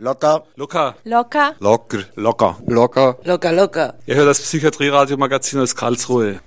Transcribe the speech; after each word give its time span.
Locker. 0.00 0.44
Locker. 0.54 0.94
Locker. 1.02 1.56
Locker. 1.58 2.04
Locker. 2.14 2.56
Locker. 2.68 3.18
Locker, 3.24 3.52
locker. 3.52 3.94
Ihr 4.06 4.14
hört 4.14 4.28
das 4.28 4.40
Psychiatrie-Radiomagazin 4.40 5.58
aus 5.58 5.74
Karlsruhe. 5.74 6.38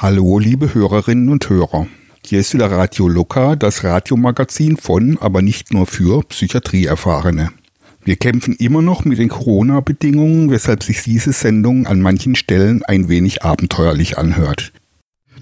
Hallo, 0.00 0.40
liebe 0.40 0.74
Hörerinnen 0.74 1.28
und 1.28 1.48
Hörer. 1.48 1.86
Hier 2.26 2.40
ist 2.40 2.54
wieder 2.54 2.72
Radio 2.72 3.06
Locker, 3.06 3.54
das 3.54 3.84
Radiomagazin 3.84 4.78
von, 4.78 5.16
aber 5.20 5.42
nicht 5.42 5.72
nur 5.72 5.86
für 5.86 6.24
Psychiatrieerfahrene. 6.24 7.50
Wir 8.02 8.16
kämpfen 8.16 8.56
immer 8.56 8.82
noch 8.82 9.04
mit 9.04 9.18
den 9.18 9.28
Corona-Bedingungen, 9.28 10.50
weshalb 10.50 10.82
sich 10.82 11.04
diese 11.04 11.32
Sendung 11.32 11.86
an 11.86 12.00
manchen 12.00 12.34
Stellen 12.34 12.82
ein 12.82 13.08
wenig 13.08 13.44
abenteuerlich 13.44 14.18
anhört. 14.18 14.72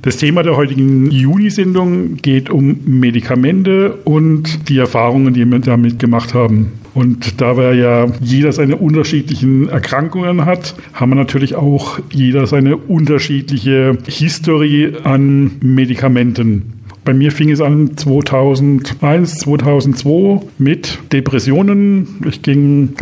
Das 0.03 0.17
Thema 0.17 0.43
der 0.43 0.57
heutigen 0.57 1.11
Juni-Sendung 1.11 2.16
geht 2.16 2.48
um 2.48 2.79
Medikamente 2.87 3.96
und 4.05 4.71
die 4.71 4.79
Erfahrungen, 4.79 5.34
die 5.34 5.45
wir 5.45 5.59
damit 5.59 5.98
gemacht 5.98 6.33
haben. 6.33 6.73
Und 6.95 7.39
da 7.43 7.59
wir 7.59 7.75
ja 7.75 8.07
jeder 8.23 8.51
seine 8.52 8.77
unterschiedlichen 8.77 9.69
Erkrankungen 9.69 10.47
hat, 10.47 10.75
haben 10.95 11.11
wir 11.11 11.16
natürlich 11.16 11.55
auch 11.55 12.01
jeder 12.11 12.47
seine 12.47 12.78
unterschiedliche 12.78 13.98
Historie 14.06 14.95
an 15.05 15.52
Medikamenten. 15.61 16.80
Bei 17.05 17.15
mir 17.15 17.33
fing 17.33 17.51
es 17.51 17.61
an 17.61 17.97
2001, 17.97 19.39
2002 19.39 20.47
mit 20.59 20.99
Depressionen. 21.13 22.21
Ich 22.29 22.43
ging, 22.43 22.95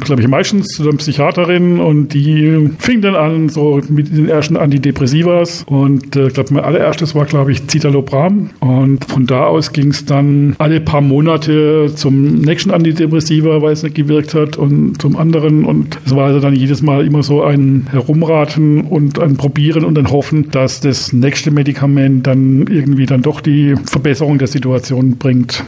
glaube 0.00 0.22
ich, 0.22 0.28
meistens 0.28 0.68
zu 0.68 0.82
einer 0.82 0.96
Psychiaterin 0.96 1.80
und 1.80 2.14
die 2.14 2.70
fing 2.78 3.00
dann 3.00 3.16
an 3.16 3.48
so 3.48 3.80
mit 3.88 4.16
den 4.16 4.28
ersten 4.28 4.56
Antidepressivas. 4.56 5.64
Und 5.66 6.16
äh, 6.16 6.28
ich 6.28 6.34
glaube, 6.34 6.54
mein 6.54 6.64
allererstes 6.64 7.14
war, 7.14 7.26
glaube 7.26 7.52
ich, 7.52 7.66
Citalopram. 7.66 8.50
Und 8.60 9.04
von 9.06 9.26
da 9.26 9.46
aus 9.46 9.72
ging 9.72 9.88
es 9.88 10.04
dann 10.04 10.54
alle 10.58 10.80
paar 10.80 11.00
Monate 11.00 11.92
zum 11.94 12.36
nächsten 12.36 12.70
Antidepressiva, 12.70 13.62
weil 13.62 13.72
es 13.72 13.82
nicht 13.82 13.96
gewirkt 13.96 14.34
hat, 14.34 14.56
und 14.56 15.00
zum 15.00 15.16
anderen. 15.16 15.64
Und 15.64 15.98
es 16.06 16.14
war 16.14 16.26
also 16.26 16.40
dann 16.40 16.54
jedes 16.54 16.82
Mal 16.82 17.04
immer 17.04 17.22
so 17.22 17.42
ein 17.42 17.86
Herumraten 17.90 18.82
und 18.82 19.18
ein 19.18 19.36
Probieren 19.36 19.84
und 19.84 19.98
ein 19.98 20.10
Hoffen, 20.10 20.50
dass 20.50 20.80
das 20.80 21.12
nächste 21.12 21.50
Medikament 21.50 22.26
dann 22.26 22.66
irgendwie 22.68 23.06
dann 23.06 23.22
doch 23.22 23.39
die 23.40 23.74
Verbesserung 23.86 24.38
der 24.38 24.48
Situation 24.48 25.16
bringt. 25.16 25.64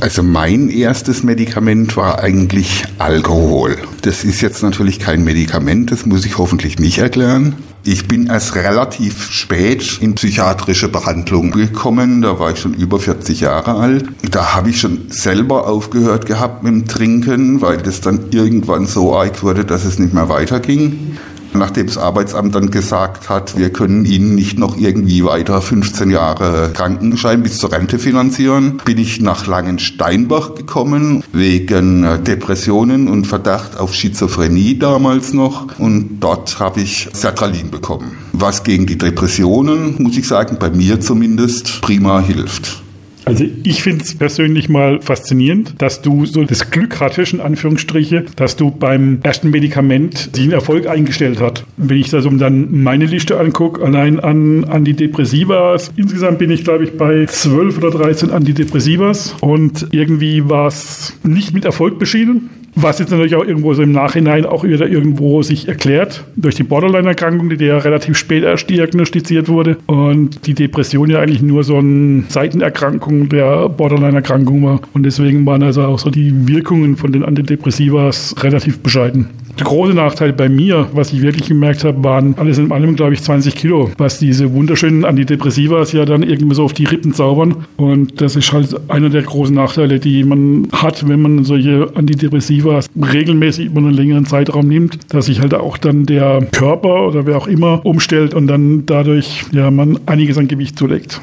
Also 0.00 0.22
mein 0.22 0.68
erstes 0.68 1.22
Medikament 1.22 1.96
war 1.96 2.22
eigentlich 2.22 2.84
Alkohol. 2.98 3.76
Das 4.02 4.24
ist 4.24 4.42
jetzt 4.42 4.62
natürlich 4.62 4.98
kein 4.98 5.24
Medikament, 5.24 5.90
das 5.90 6.04
muss 6.04 6.26
ich 6.26 6.36
hoffentlich 6.36 6.78
nicht 6.78 6.98
erklären. 6.98 7.54
Ich 7.82 8.06
bin 8.06 8.26
erst 8.26 8.56
relativ 8.56 9.30
spät 9.30 9.98
in 10.00 10.14
psychiatrische 10.14 10.88
Behandlung 10.88 11.52
gekommen, 11.52 12.20
da 12.20 12.38
war 12.38 12.50
ich 12.50 12.58
schon 12.58 12.74
über 12.74 12.98
40 12.98 13.40
Jahre 13.40 13.76
alt. 13.76 14.04
Da 14.30 14.54
habe 14.54 14.70
ich 14.70 14.80
schon 14.80 15.06
selber 15.08 15.66
aufgehört 15.66 16.26
gehabt 16.26 16.62
mit 16.62 16.72
dem 16.72 16.88
Trinken, 16.88 17.60
weil 17.62 17.78
das 17.78 18.00
dann 18.00 18.32
irgendwann 18.32 18.86
so 18.86 19.16
arg 19.16 19.42
wurde, 19.42 19.64
dass 19.64 19.84
es 19.84 19.98
nicht 19.98 20.12
mehr 20.12 20.28
weiterging. 20.28 21.16
Nachdem 21.52 21.86
das 21.86 21.98
Arbeitsamt 21.98 22.54
dann 22.54 22.70
gesagt 22.70 23.28
hat, 23.28 23.56
wir 23.56 23.70
können 23.70 24.04
Ihnen 24.04 24.34
nicht 24.34 24.58
noch 24.58 24.76
irgendwie 24.76 25.24
weiter 25.24 25.60
15 25.60 26.10
Jahre 26.10 26.70
Krankenschein 26.72 27.42
bis 27.42 27.58
zur 27.58 27.72
Rente 27.72 27.98
finanzieren, 27.98 28.80
bin 28.84 28.98
ich 28.98 29.20
nach 29.20 29.46
Langensteinbach 29.46 30.54
gekommen, 30.54 31.24
wegen 31.32 32.24
Depressionen 32.24 33.08
und 33.08 33.26
Verdacht 33.26 33.78
auf 33.78 33.94
Schizophrenie 33.94 34.78
damals 34.78 35.32
noch. 35.32 35.78
Und 35.78 36.20
dort 36.20 36.60
habe 36.60 36.80
ich 36.80 37.08
Sertralin 37.12 37.70
bekommen. 37.70 38.12
Was 38.32 38.64
gegen 38.64 38.86
die 38.86 38.98
Depressionen, 38.98 39.96
muss 40.02 40.16
ich 40.16 40.26
sagen, 40.26 40.56
bei 40.58 40.70
mir 40.70 41.00
zumindest 41.00 41.80
prima 41.80 42.20
hilft. 42.20 42.85
Also 43.26 43.44
ich 43.64 43.82
finde 43.82 44.04
es 44.04 44.14
persönlich 44.14 44.68
mal 44.68 45.00
faszinierend, 45.02 45.74
dass 45.78 46.00
du 46.00 46.26
so 46.26 46.44
das 46.44 46.70
Glück 46.70 47.00
hattest, 47.00 47.32
in 47.34 47.40
Anführungsstriche, 47.40 48.24
dass 48.36 48.54
du 48.54 48.70
beim 48.70 49.18
ersten 49.24 49.50
Medikament 49.50 50.36
den 50.36 50.52
Erfolg 50.52 50.86
eingestellt 50.86 51.40
hat. 51.40 51.64
Wenn 51.76 51.98
ich 51.98 52.08
da 52.08 52.20
so 52.20 52.30
dann 52.30 52.84
meine 52.84 53.04
Liste 53.06 53.40
angucke, 53.40 53.84
allein 53.84 54.20
an 54.20 54.62
Antidepressivas, 54.64 55.90
insgesamt 55.96 56.38
bin 56.38 56.52
ich 56.52 56.62
glaube 56.62 56.84
ich 56.84 56.96
bei 56.96 57.26
12 57.26 57.78
oder 57.78 57.90
13 57.90 58.30
Antidepressivas 58.30 59.34
und 59.40 59.88
irgendwie 59.90 60.48
war 60.48 60.68
es 60.68 61.12
nicht 61.24 61.52
mit 61.52 61.64
Erfolg 61.64 61.98
beschieden. 61.98 62.50
Was 62.78 62.98
jetzt 62.98 63.10
natürlich 63.10 63.34
auch 63.34 63.44
irgendwo 63.44 63.72
so 63.72 63.82
im 63.82 63.92
Nachhinein 63.92 64.44
auch 64.44 64.62
wieder 64.62 64.86
irgendwo 64.86 65.42
sich 65.42 65.66
erklärt 65.66 66.24
durch 66.36 66.56
die 66.56 66.62
Borderline-Erkrankung, 66.62 67.48
die 67.48 67.64
ja 67.64 67.78
relativ 67.78 68.18
spät 68.18 68.44
erst 68.44 68.68
diagnostiziert 68.68 69.48
wurde 69.48 69.78
und 69.86 70.46
die 70.46 70.52
Depression 70.52 71.08
ja 71.08 71.20
eigentlich 71.20 71.40
nur 71.40 71.64
so 71.64 71.78
eine 71.78 72.24
Seitenerkrankung 72.28 73.30
der 73.30 73.70
Borderline-Erkrankung 73.70 74.62
war. 74.62 74.80
Und 74.92 75.04
deswegen 75.04 75.46
waren 75.46 75.62
also 75.62 75.84
auch 75.84 75.98
so 75.98 76.10
die 76.10 76.46
Wirkungen 76.46 76.96
von 76.96 77.12
den 77.12 77.24
Antidepressivas 77.24 78.34
relativ 78.42 78.80
bescheiden. 78.80 79.30
Der 79.58 79.64
große 79.64 79.94
Nachteil 79.94 80.34
bei 80.34 80.50
mir, 80.50 80.88
was 80.92 81.12
ich 81.12 81.22
wirklich 81.22 81.48
gemerkt 81.48 81.82
habe, 81.84 82.04
waren 82.04 82.34
alles 82.36 82.58
in 82.58 82.70
allem, 82.70 82.94
glaube 82.94 83.14
ich, 83.14 83.22
20 83.22 83.54
Kilo, 83.54 83.90
was 83.96 84.18
diese 84.18 84.52
wunderschönen 84.52 85.06
Antidepressivas 85.06 85.92
ja 85.92 86.04
dann 86.04 86.22
irgendwie 86.22 86.54
so 86.54 86.64
auf 86.64 86.74
die 86.74 86.84
Rippen 86.84 87.14
zaubern. 87.14 87.64
Und 87.76 88.20
das 88.20 88.36
ist 88.36 88.52
halt 88.52 88.76
einer 88.90 89.08
der 89.08 89.22
großen 89.22 89.54
Nachteile, 89.54 89.98
die 89.98 90.24
man 90.24 90.68
hat, 90.72 91.08
wenn 91.08 91.22
man 91.22 91.44
solche 91.44 91.88
Antidepressivas 91.94 92.88
regelmäßig 93.00 93.66
über 93.66 93.78
einen 93.78 93.94
längeren 93.94 94.26
Zeitraum 94.26 94.68
nimmt, 94.68 94.98
dass 95.14 95.26
sich 95.26 95.40
halt 95.40 95.54
auch 95.54 95.78
dann 95.78 96.04
der 96.04 96.46
Körper 96.52 97.06
oder 97.06 97.24
wer 97.24 97.38
auch 97.38 97.46
immer 97.46 97.84
umstellt 97.84 98.34
und 98.34 98.48
dann 98.48 98.84
dadurch 98.84 99.44
ja 99.52 99.70
man 99.70 99.98
einiges 100.04 100.36
an 100.36 100.48
Gewicht 100.48 100.78
zulegt. 100.78 101.20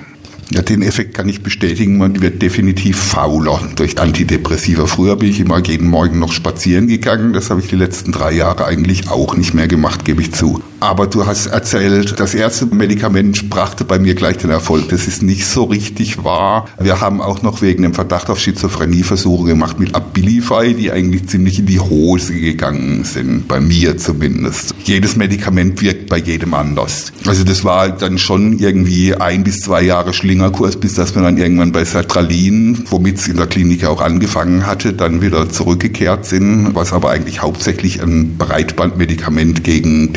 Ja, 0.52 0.62
den 0.62 0.82
Effekt 0.82 1.14
kann 1.14 1.30
ich 1.30 1.42
bestätigen. 1.42 1.98
Man 1.98 2.22
wird 2.22 2.42
definitiv 2.42 2.98
fauler 2.98 3.62
durch 3.76 4.00
Antidepressiva. 4.00 4.86
Früher 4.86 5.16
bin 5.16 5.30
ich 5.30 5.40
immer 5.40 5.60
jeden 5.60 5.88
Morgen 5.88 6.20
noch 6.20 6.32
spazieren 6.32 6.88
gegangen. 6.88 7.34
Das 7.34 7.50
habe 7.50 7.62
ich 7.62 7.68
die 7.68 7.76
letzten 7.76 8.12
drei 8.12 8.32
Jahre 8.34 8.66
eigentlich 8.66 9.10
auch 9.10 9.36
nicht 9.36 9.54
mehr 9.54 9.68
gemacht, 9.68 10.06
gebe 10.06 10.22
ich 10.22 10.34
zu. 10.34 10.62
Aber 10.84 11.08
du 11.08 11.26
hast 11.26 11.46
erzählt, 11.46 12.20
das 12.20 12.36
erste 12.36 12.66
Medikament 12.66 13.50
brachte 13.50 13.86
bei 13.86 14.00
mir 14.00 14.16
gleich 14.16 14.36
den 14.40 14.50
Erfolg. 14.50 14.90
Das 14.90 15.08
ist 15.08 15.24
nicht 15.24 15.46
so 15.46 15.64
richtig 15.64 16.26
wahr. 16.26 16.66
Wir 16.78 17.00
haben 17.00 17.22
auch 17.22 17.42
noch 17.42 17.62
wegen 17.62 17.84
dem 17.84 17.94
Verdacht 17.94 18.30
auf 18.30 18.38
Schizophrenie 18.38 19.04
Versuche 19.04 19.46
gemacht 19.46 19.80
mit 19.80 19.96
Abilify, 19.96 20.74
die 20.74 20.92
eigentlich 20.92 21.28
ziemlich 21.28 21.60
in 21.60 21.68
die 21.68 21.80
Hose 21.80 22.34
gegangen 22.34 23.06
sind. 23.06 23.48
Bei 23.48 23.62
mir 23.62 23.98
zumindest. 23.98 24.76
Jedes 24.84 25.16
Medikament 25.16 25.82
wirkt 25.82 26.10
bei 26.10 26.18
jedem 26.18 26.54
anders. 26.54 27.14
Also 27.26 27.46
das 27.46 27.64
war 27.64 27.88
dann 27.88 28.18
schon 28.18 28.60
irgendwie 28.60 29.16
ein 29.16 29.46
bis 29.46 29.60
zwei 29.60 29.84
Jahre 29.84 30.14
Schlingerkurs, 30.14 30.76
bis 30.76 30.96
dass 30.96 31.16
wir 31.16 31.22
dann 31.22 31.38
irgendwann 31.38 31.72
bei 31.72 31.86
Sertralin, 31.86 32.84
womit 32.90 33.20
es 33.20 33.30
in 33.30 33.38
der 33.38 33.48
Klinik 33.48 33.86
auch 33.86 34.02
angefangen 34.02 34.66
hatte, 34.66 34.92
dann 34.92 35.22
wieder 35.22 35.50
zurückgekehrt 35.50 36.26
sind, 36.26 36.76
was 36.76 36.92
aber 36.92 37.12
eigentlich 37.12 37.42
hauptsächlich 37.42 38.02
ein 38.02 38.38
Breitbandmedikament 38.38 39.64
gegen 39.64 40.12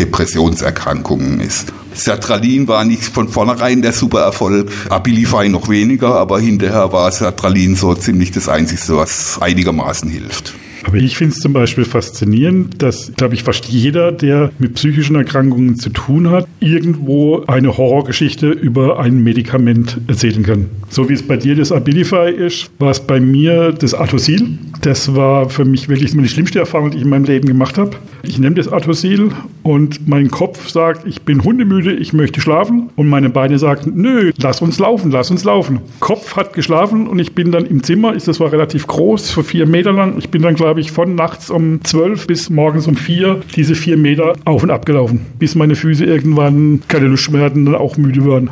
Depressionserkrankungen 0.57 1.41
ist. 1.41 1.73
Sertralin 1.95 2.69
war 2.69 2.85
nicht 2.85 3.05
von 3.05 3.29
vornherein 3.29 3.83
der 3.83 3.93
Supererfolg, 3.93 4.71
Abilify 4.91 5.49
noch 5.49 5.69
weniger, 5.69 6.15
aber 6.15 6.41
hinterher 6.41 6.93
war 6.93 7.11
Sertralin 7.11 7.75
so 7.75 7.95
ziemlich 7.95 8.31
das 8.33 8.49
Einzige, 8.49 8.97
was 8.97 9.41
einigermaßen 9.41 10.09
hilft. 10.11 10.55
Aber 10.85 10.99
ich 10.99 11.17
finde 11.17 11.35
es 11.35 11.41
zum 11.41 11.53
Beispiel 11.53 11.85
faszinierend, 11.85 12.81
dass, 12.81 13.13
glaube 13.17 13.35
ich, 13.35 13.43
fast 13.43 13.65
jeder, 13.65 14.13
der 14.13 14.53
mit 14.59 14.75
psychischen 14.75 15.17
Erkrankungen 15.17 15.77
zu 15.77 15.91
tun 15.91 16.31
hat, 16.31 16.47
irgendwo 16.61 17.43
eine 17.49 17.77
Horrorgeschichte 17.77 18.51
über 18.51 19.01
ein 19.01 19.25
Medikament 19.25 19.99
erzählen 20.07 20.45
kann. 20.45 20.67
So 20.89 21.09
wie 21.09 21.15
es 21.15 21.27
bei 21.27 21.39
dir 21.39 21.57
das 21.57 21.73
Abilify 21.73 22.31
ist, 22.31 22.71
war 22.79 22.93
es 22.93 23.01
bei 23.01 23.19
mir 23.19 23.73
das 23.73 23.95
Atosil. 23.95 24.59
Das 24.83 25.17
war 25.17 25.51
für 25.51 25.65
mich 25.65 25.89
wirklich 25.89 26.13
die 26.13 26.29
schlimmste 26.29 26.61
Erfahrung, 26.61 26.93
die 26.93 26.99
ich 26.99 27.03
in 27.03 27.11
meinem 27.11 27.25
Leben 27.25 27.49
gemacht 27.49 27.79
habe. 27.79 27.97
Ich 28.29 28.41
nehme 28.41 28.57
das 28.57 28.73
Atosil 28.73 29.31
und 29.63 30.09
mein 30.09 30.31
Kopf 30.31 30.69
sagt, 30.69 31.07
ich 31.07 31.23
bin 31.23 31.45
hundemüde, 31.45 31.93
ich 31.93 32.13
möchte 32.13 32.41
schlafen. 32.41 32.91
Und 32.97 33.09
meine 33.09 33.31
Beine 33.31 33.59
sagen, 33.59 33.93
nö, 33.95 34.33
lass 34.37 34.61
uns 34.61 34.79
laufen, 34.79 35.13
lass 35.13 35.31
uns 35.31 35.45
laufen. 35.45 35.81
Kopf 36.01 36.35
hat 36.35 36.53
geschlafen 36.53 37.07
und 37.07 37.21
ich 37.21 37.35
bin 37.35 37.53
dann 37.53 37.67
im 37.67 37.83
Zimmer, 37.85 38.15
das 38.15 38.41
war 38.41 38.51
relativ 38.51 38.89
groß, 38.89 39.31
für 39.31 39.45
vier 39.45 39.67
Meter 39.67 39.93
lang. 39.93 40.19
Ich 40.19 40.31
bin 40.31 40.43
dann, 40.43 40.57
glaube 40.57 40.81
ich, 40.81 40.91
von 40.91 41.15
nachts 41.15 41.51
um 41.51 41.85
zwölf 41.85 42.27
bis 42.27 42.51
morgens 42.51 42.89
um 42.89 42.97
vier 42.97 43.41
diese 43.55 43.77
vier 43.77 43.97
Meter 43.97 44.35
auf 44.45 44.63
und 44.65 44.71
ab 44.71 44.87
gelaufen, 44.87 45.21
bis 45.39 45.55
meine 45.55 45.77
Füße 45.77 46.05
irgendwann 46.05 46.81
keine 46.89 47.07
Lust 47.07 47.31
mehr 47.31 47.43
hatten 47.43 47.61
und 47.61 47.67
dann 47.67 47.75
auch 47.77 47.97
müde 47.97 48.25
waren. 48.27 48.51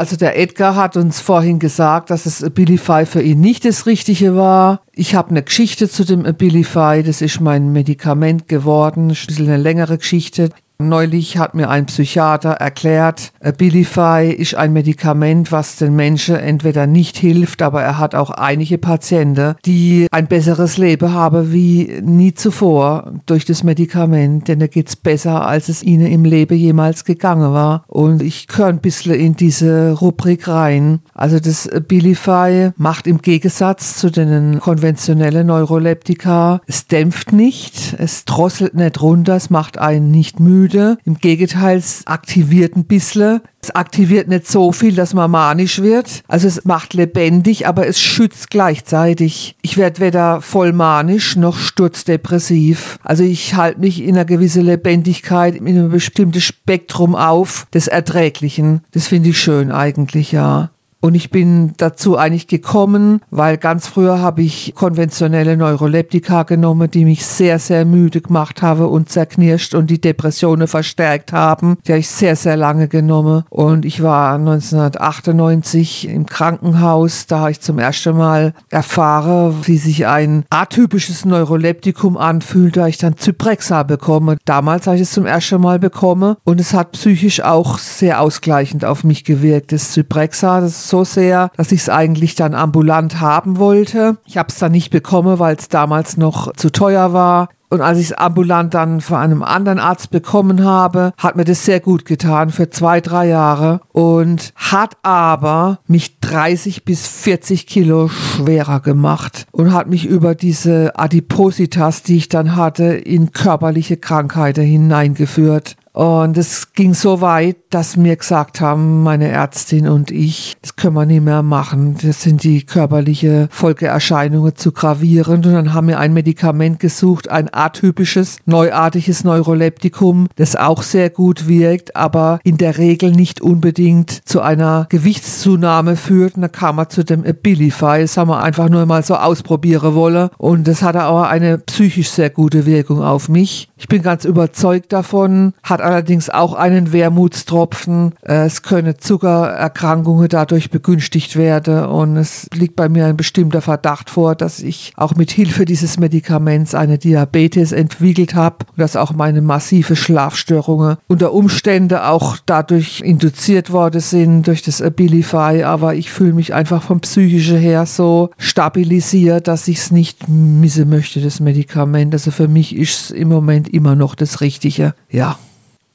Also 0.00 0.16
der 0.16 0.38
Edgar 0.38 0.76
hat 0.76 0.96
uns 0.96 1.20
vorhin 1.20 1.58
gesagt, 1.58 2.08
dass 2.08 2.24
das 2.24 2.42
Abilify 2.42 3.04
für 3.04 3.20
ihn 3.20 3.42
nicht 3.42 3.66
das 3.66 3.84
Richtige 3.84 4.34
war. 4.34 4.80
Ich 5.00 5.14
habe 5.14 5.30
eine 5.30 5.42
Geschichte 5.42 5.88
zu 5.88 6.04
dem 6.04 6.26
Abilify, 6.26 7.02
das 7.02 7.22
ist 7.22 7.40
mein 7.40 7.72
Medikament 7.72 8.48
geworden, 8.48 9.04
ein 9.04 9.16
bisschen 9.26 9.46
eine 9.46 9.56
längere 9.56 9.96
Geschichte. 9.96 10.50
Neulich 10.88 11.36
hat 11.36 11.54
mir 11.54 11.68
ein 11.68 11.86
Psychiater 11.86 12.52
erklärt, 12.52 13.32
Abilify 13.42 14.30
ist 14.30 14.54
ein 14.54 14.72
Medikament, 14.72 15.52
was 15.52 15.76
den 15.76 15.94
Menschen 15.94 16.36
entweder 16.36 16.86
nicht 16.86 17.18
hilft, 17.18 17.60
aber 17.60 17.82
er 17.82 17.98
hat 17.98 18.14
auch 18.14 18.30
einige 18.30 18.78
Patienten, 18.78 19.56
die 19.66 20.06
ein 20.10 20.26
besseres 20.26 20.78
Leben 20.78 21.12
haben 21.12 21.52
wie 21.52 22.00
nie 22.02 22.32
zuvor 22.32 23.12
durch 23.26 23.44
das 23.44 23.62
Medikament, 23.62 24.48
denn 24.48 24.58
da 24.58 24.68
geht's 24.68 24.96
besser, 24.96 25.46
als 25.46 25.68
es 25.68 25.82
ihnen 25.82 26.06
im 26.06 26.24
Leben 26.24 26.56
jemals 26.56 27.04
gegangen 27.04 27.52
war. 27.52 27.84
Und 27.86 28.22
ich 28.22 28.48
gehöre 28.48 28.68
ein 28.68 28.80
bisschen 28.80 29.14
in 29.14 29.36
diese 29.36 29.92
Rubrik 29.92 30.48
rein. 30.48 31.00
Also 31.12 31.38
das 31.40 31.68
Abilify 31.68 32.70
macht 32.76 33.06
im 33.06 33.20
Gegensatz 33.20 33.98
zu 33.98 34.10
den 34.10 34.60
konventionellen 34.60 35.48
Neuroleptika, 35.48 36.62
es 36.66 36.86
dämpft 36.86 37.32
nicht, 37.32 37.94
es 37.98 38.24
drosselt 38.24 38.74
nicht 38.74 39.02
runter, 39.02 39.36
es 39.36 39.50
macht 39.50 39.78
einen 39.78 40.10
nicht 40.10 40.40
müde 40.40 40.69
müde. 40.70 40.98
Im 41.04 41.16
Gegenteil, 41.18 41.78
es 41.78 42.06
aktiviert 42.06 42.76
ein 42.76 42.84
bisschen. 42.84 43.40
Es 43.62 43.70
aktiviert 43.70 44.28
nicht 44.28 44.46
so 44.48 44.72
viel, 44.72 44.94
dass 44.94 45.12
man 45.12 45.30
manisch 45.30 45.82
wird. 45.82 46.22
Also 46.28 46.48
es 46.48 46.64
macht 46.64 46.94
lebendig, 46.94 47.66
aber 47.66 47.86
es 47.86 48.00
schützt 48.00 48.50
gleichzeitig. 48.50 49.56
Ich 49.62 49.76
werde 49.76 50.00
weder 50.00 50.40
voll 50.40 50.72
manisch 50.72 51.36
noch 51.36 51.58
sturzdepressiv. 51.58 52.98
Also 53.02 53.22
ich 53.22 53.54
halte 53.54 53.80
mich 53.80 54.02
in 54.02 54.14
einer 54.14 54.24
gewissen 54.24 54.64
Lebendigkeit, 54.64 55.54
in 55.56 55.66
einem 55.66 55.90
bestimmten 55.90 56.40
Spektrum 56.40 57.14
auf 57.14 57.66
des 57.74 57.86
Erträglichen. 57.86 58.82
Das 58.92 59.08
finde 59.08 59.30
ich 59.30 59.38
schön 59.38 59.70
eigentlich, 59.70 60.32
ja. 60.32 60.70
Und 61.00 61.14
ich 61.14 61.30
bin 61.30 61.72
dazu 61.78 62.18
eigentlich 62.18 62.46
gekommen, 62.46 63.22
weil 63.30 63.56
ganz 63.56 63.86
früher 63.86 64.20
habe 64.20 64.42
ich 64.42 64.74
konventionelle 64.74 65.56
Neuroleptika 65.56 66.42
genommen, 66.42 66.90
die 66.90 67.06
mich 67.06 67.24
sehr, 67.24 67.58
sehr 67.58 67.86
müde 67.86 68.20
gemacht 68.20 68.60
haben 68.60 68.84
und 68.84 69.08
zerknirscht 69.08 69.74
und 69.74 69.88
die 69.88 70.00
Depressionen 70.00 70.68
verstärkt 70.68 71.32
haben. 71.32 71.78
Die 71.86 71.92
habe 71.92 72.00
ich 72.00 72.10
sehr, 72.10 72.36
sehr 72.36 72.56
lange 72.56 72.86
genommen. 72.88 73.44
Und 73.48 73.86
ich 73.86 74.02
war 74.02 74.34
1998 74.34 76.08
im 76.08 76.26
Krankenhaus. 76.26 77.26
Da 77.26 77.40
habe 77.40 77.52
ich 77.52 77.60
zum 77.60 77.78
ersten 77.78 78.16
Mal 78.16 78.52
erfahren, 78.68 79.56
wie 79.62 79.78
sich 79.78 80.06
ein 80.06 80.44
atypisches 80.50 81.24
Neuroleptikum 81.24 82.18
anfühlt. 82.18 82.76
Da 82.76 82.82
habe 82.82 82.90
ich 82.90 82.98
dann 82.98 83.16
Zyprexa 83.16 83.84
bekommen. 83.84 84.36
Damals 84.44 84.86
habe 84.86 84.96
ich 84.96 85.02
es 85.02 85.12
zum 85.12 85.24
ersten 85.24 85.62
Mal 85.62 85.78
bekommen. 85.78 86.36
Und 86.44 86.60
es 86.60 86.74
hat 86.74 86.92
psychisch 86.92 87.42
auch 87.42 87.78
sehr 87.78 88.20
ausgleichend 88.20 88.84
auf 88.84 89.02
mich 89.02 89.24
gewirkt. 89.24 89.72
Das 89.72 89.92
Zyprexa, 89.92 90.60
das 90.60 90.89
so 90.90 91.04
sehr, 91.04 91.50
dass 91.56 91.72
ich 91.72 91.80
es 91.80 91.88
eigentlich 91.88 92.34
dann 92.34 92.54
ambulant 92.54 93.20
haben 93.20 93.58
wollte. 93.58 94.18
Ich 94.26 94.36
habe 94.36 94.48
es 94.50 94.58
dann 94.58 94.72
nicht 94.72 94.90
bekommen, 94.90 95.38
weil 95.38 95.56
es 95.56 95.68
damals 95.68 96.16
noch 96.16 96.52
zu 96.54 96.70
teuer 96.70 97.12
war. 97.12 97.48
Und 97.72 97.82
als 97.82 97.98
ich 97.98 98.06
es 98.06 98.12
ambulant 98.12 98.74
dann 98.74 99.00
von 99.00 99.18
einem 99.18 99.44
anderen 99.44 99.78
Arzt 99.78 100.10
bekommen 100.10 100.64
habe, 100.64 101.12
hat 101.16 101.36
mir 101.36 101.44
das 101.44 101.64
sehr 101.64 101.78
gut 101.78 102.04
getan 102.04 102.50
für 102.50 102.68
zwei, 102.68 103.00
drei 103.00 103.28
Jahre 103.28 103.80
und 103.92 104.52
hat 104.56 104.96
aber 105.02 105.78
mich 105.86 106.18
30 106.18 106.84
bis 106.84 107.06
40 107.06 107.68
Kilo 107.68 108.08
schwerer 108.08 108.80
gemacht 108.80 109.46
und 109.52 109.72
hat 109.72 109.88
mich 109.88 110.04
über 110.04 110.34
diese 110.34 110.98
Adipositas, 110.98 112.02
die 112.02 112.16
ich 112.16 112.28
dann 112.28 112.56
hatte, 112.56 112.86
in 112.86 113.30
körperliche 113.30 113.96
Krankheiten 113.96 114.64
hineingeführt. 114.64 115.76
Und 115.92 116.38
es 116.38 116.72
ging 116.72 116.94
so 116.94 117.20
weit, 117.20 117.56
dass 117.70 117.96
mir 117.96 118.14
gesagt 118.16 118.60
haben, 118.60 119.02
meine 119.02 119.28
Ärztin 119.28 119.88
und 119.88 120.10
ich, 120.10 120.56
das 120.62 120.76
können 120.76 120.94
wir 120.94 121.04
nicht 121.04 121.24
mehr 121.24 121.42
machen. 121.42 121.96
Das 122.02 122.22
sind 122.22 122.44
die 122.44 122.64
körperliche 122.64 123.48
Folgeerscheinungen 123.50 124.54
zu 124.54 124.70
gravierend. 124.70 125.46
Und 125.46 125.52
dann 125.52 125.74
haben 125.74 125.88
wir 125.88 125.98
ein 125.98 126.12
Medikament 126.12 126.78
gesucht, 126.78 127.28
ein 127.28 127.52
atypisches, 127.52 128.38
neuartiges 128.46 129.24
Neuroleptikum, 129.24 130.28
das 130.36 130.54
auch 130.54 130.82
sehr 130.82 131.10
gut 131.10 131.48
wirkt, 131.48 131.96
aber 131.96 132.38
in 132.44 132.56
der 132.56 132.78
Regel 132.78 133.10
nicht 133.10 133.40
unbedingt 133.40 134.28
zu 134.28 134.40
einer 134.40 134.86
Gewichtszunahme 134.90 135.96
führt. 135.96 136.36
Und 136.36 136.42
da 136.42 136.48
kam 136.48 136.78
er 136.78 136.88
zu 136.88 137.04
dem 137.04 137.24
Abilify. 137.26 138.00
Das 138.00 138.16
haben 138.16 138.30
wir 138.30 138.42
einfach 138.42 138.68
nur 138.68 138.86
mal 138.86 139.02
so 139.02 139.16
ausprobieren 139.16 139.94
wollen. 139.94 140.30
Und 140.38 140.68
das 140.68 140.82
hatte 140.82 141.02
aber 141.02 141.28
eine 141.28 141.58
psychisch 141.58 142.10
sehr 142.10 142.30
gute 142.30 142.64
Wirkung 142.64 143.02
auf 143.02 143.28
mich. 143.28 143.68
Ich 143.76 143.88
bin 143.88 144.02
ganz 144.02 144.24
überzeugt 144.24 144.92
davon, 144.92 145.52
hat 145.62 145.79
allerdings 145.80 146.30
auch 146.30 146.54
einen 146.54 146.92
Wermutstropfen. 146.92 148.12
Äh, 148.22 148.46
es 148.46 148.62
können 148.62 148.98
Zuckererkrankungen 148.98 150.28
dadurch 150.28 150.70
begünstigt 150.70 151.36
werden 151.36 151.84
und 151.84 152.16
es 152.16 152.48
liegt 152.54 152.76
bei 152.76 152.88
mir 152.88 153.06
ein 153.06 153.16
bestimmter 153.16 153.60
Verdacht 153.60 154.10
vor, 154.10 154.34
dass 154.34 154.60
ich 154.60 154.92
auch 154.96 155.14
mit 155.14 155.30
Hilfe 155.30 155.64
dieses 155.64 155.98
Medikaments 155.98 156.74
eine 156.74 156.98
Diabetes 156.98 157.72
entwickelt 157.72 158.34
habe 158.34 158.66
und 158.70 158.78
dass 158.78 158.96
auch 158.96 159.12
meine 159.12 159.40
massive 159.40 159.96
Schlafstörungen 159.96 160.96
unter 161.08 161.32
Umständen 161.32 161.98
auch 161.98 162.36
dadurch 162.46 163.00
induziert 163.00 163.70
worden 163.70 164.00
sind 164.00 164.46
durch 164.46 164.62
das 164.62 164.82
Abilify, 164.82 165.62
aber 165.64 165.94
ich 165.94 166.10
fühle 166.10 166.32
mich 166.32 166.54
einfach 166.54 166.82
vom 166.82 167.00
psychischen 167.00 167.58
her 167.58 167.86
so 167.86 168.30
stabilisiert, 168.38 169.48
dass 169.48 169.68
ich 169.68 169.78
es 169.78 169.90
nicht 169.90 170.28
missen 170.28 170.88
möchte, 170.88 171.20
das 171.20 171.40
Medikament. 171.40 172.14
Also 172.14 172.30
für 172.30 172.48
mich 172.48 172.76
ist 172.76 173.00
es 173.00 173.10
im 173.10 173.28
Moment 173.28 173.68
immer 173.68 173.94
noch 173.94 174.14
das 174.14 174.40
Richtige. 174.40 174.94
Ja. 175.10 175.38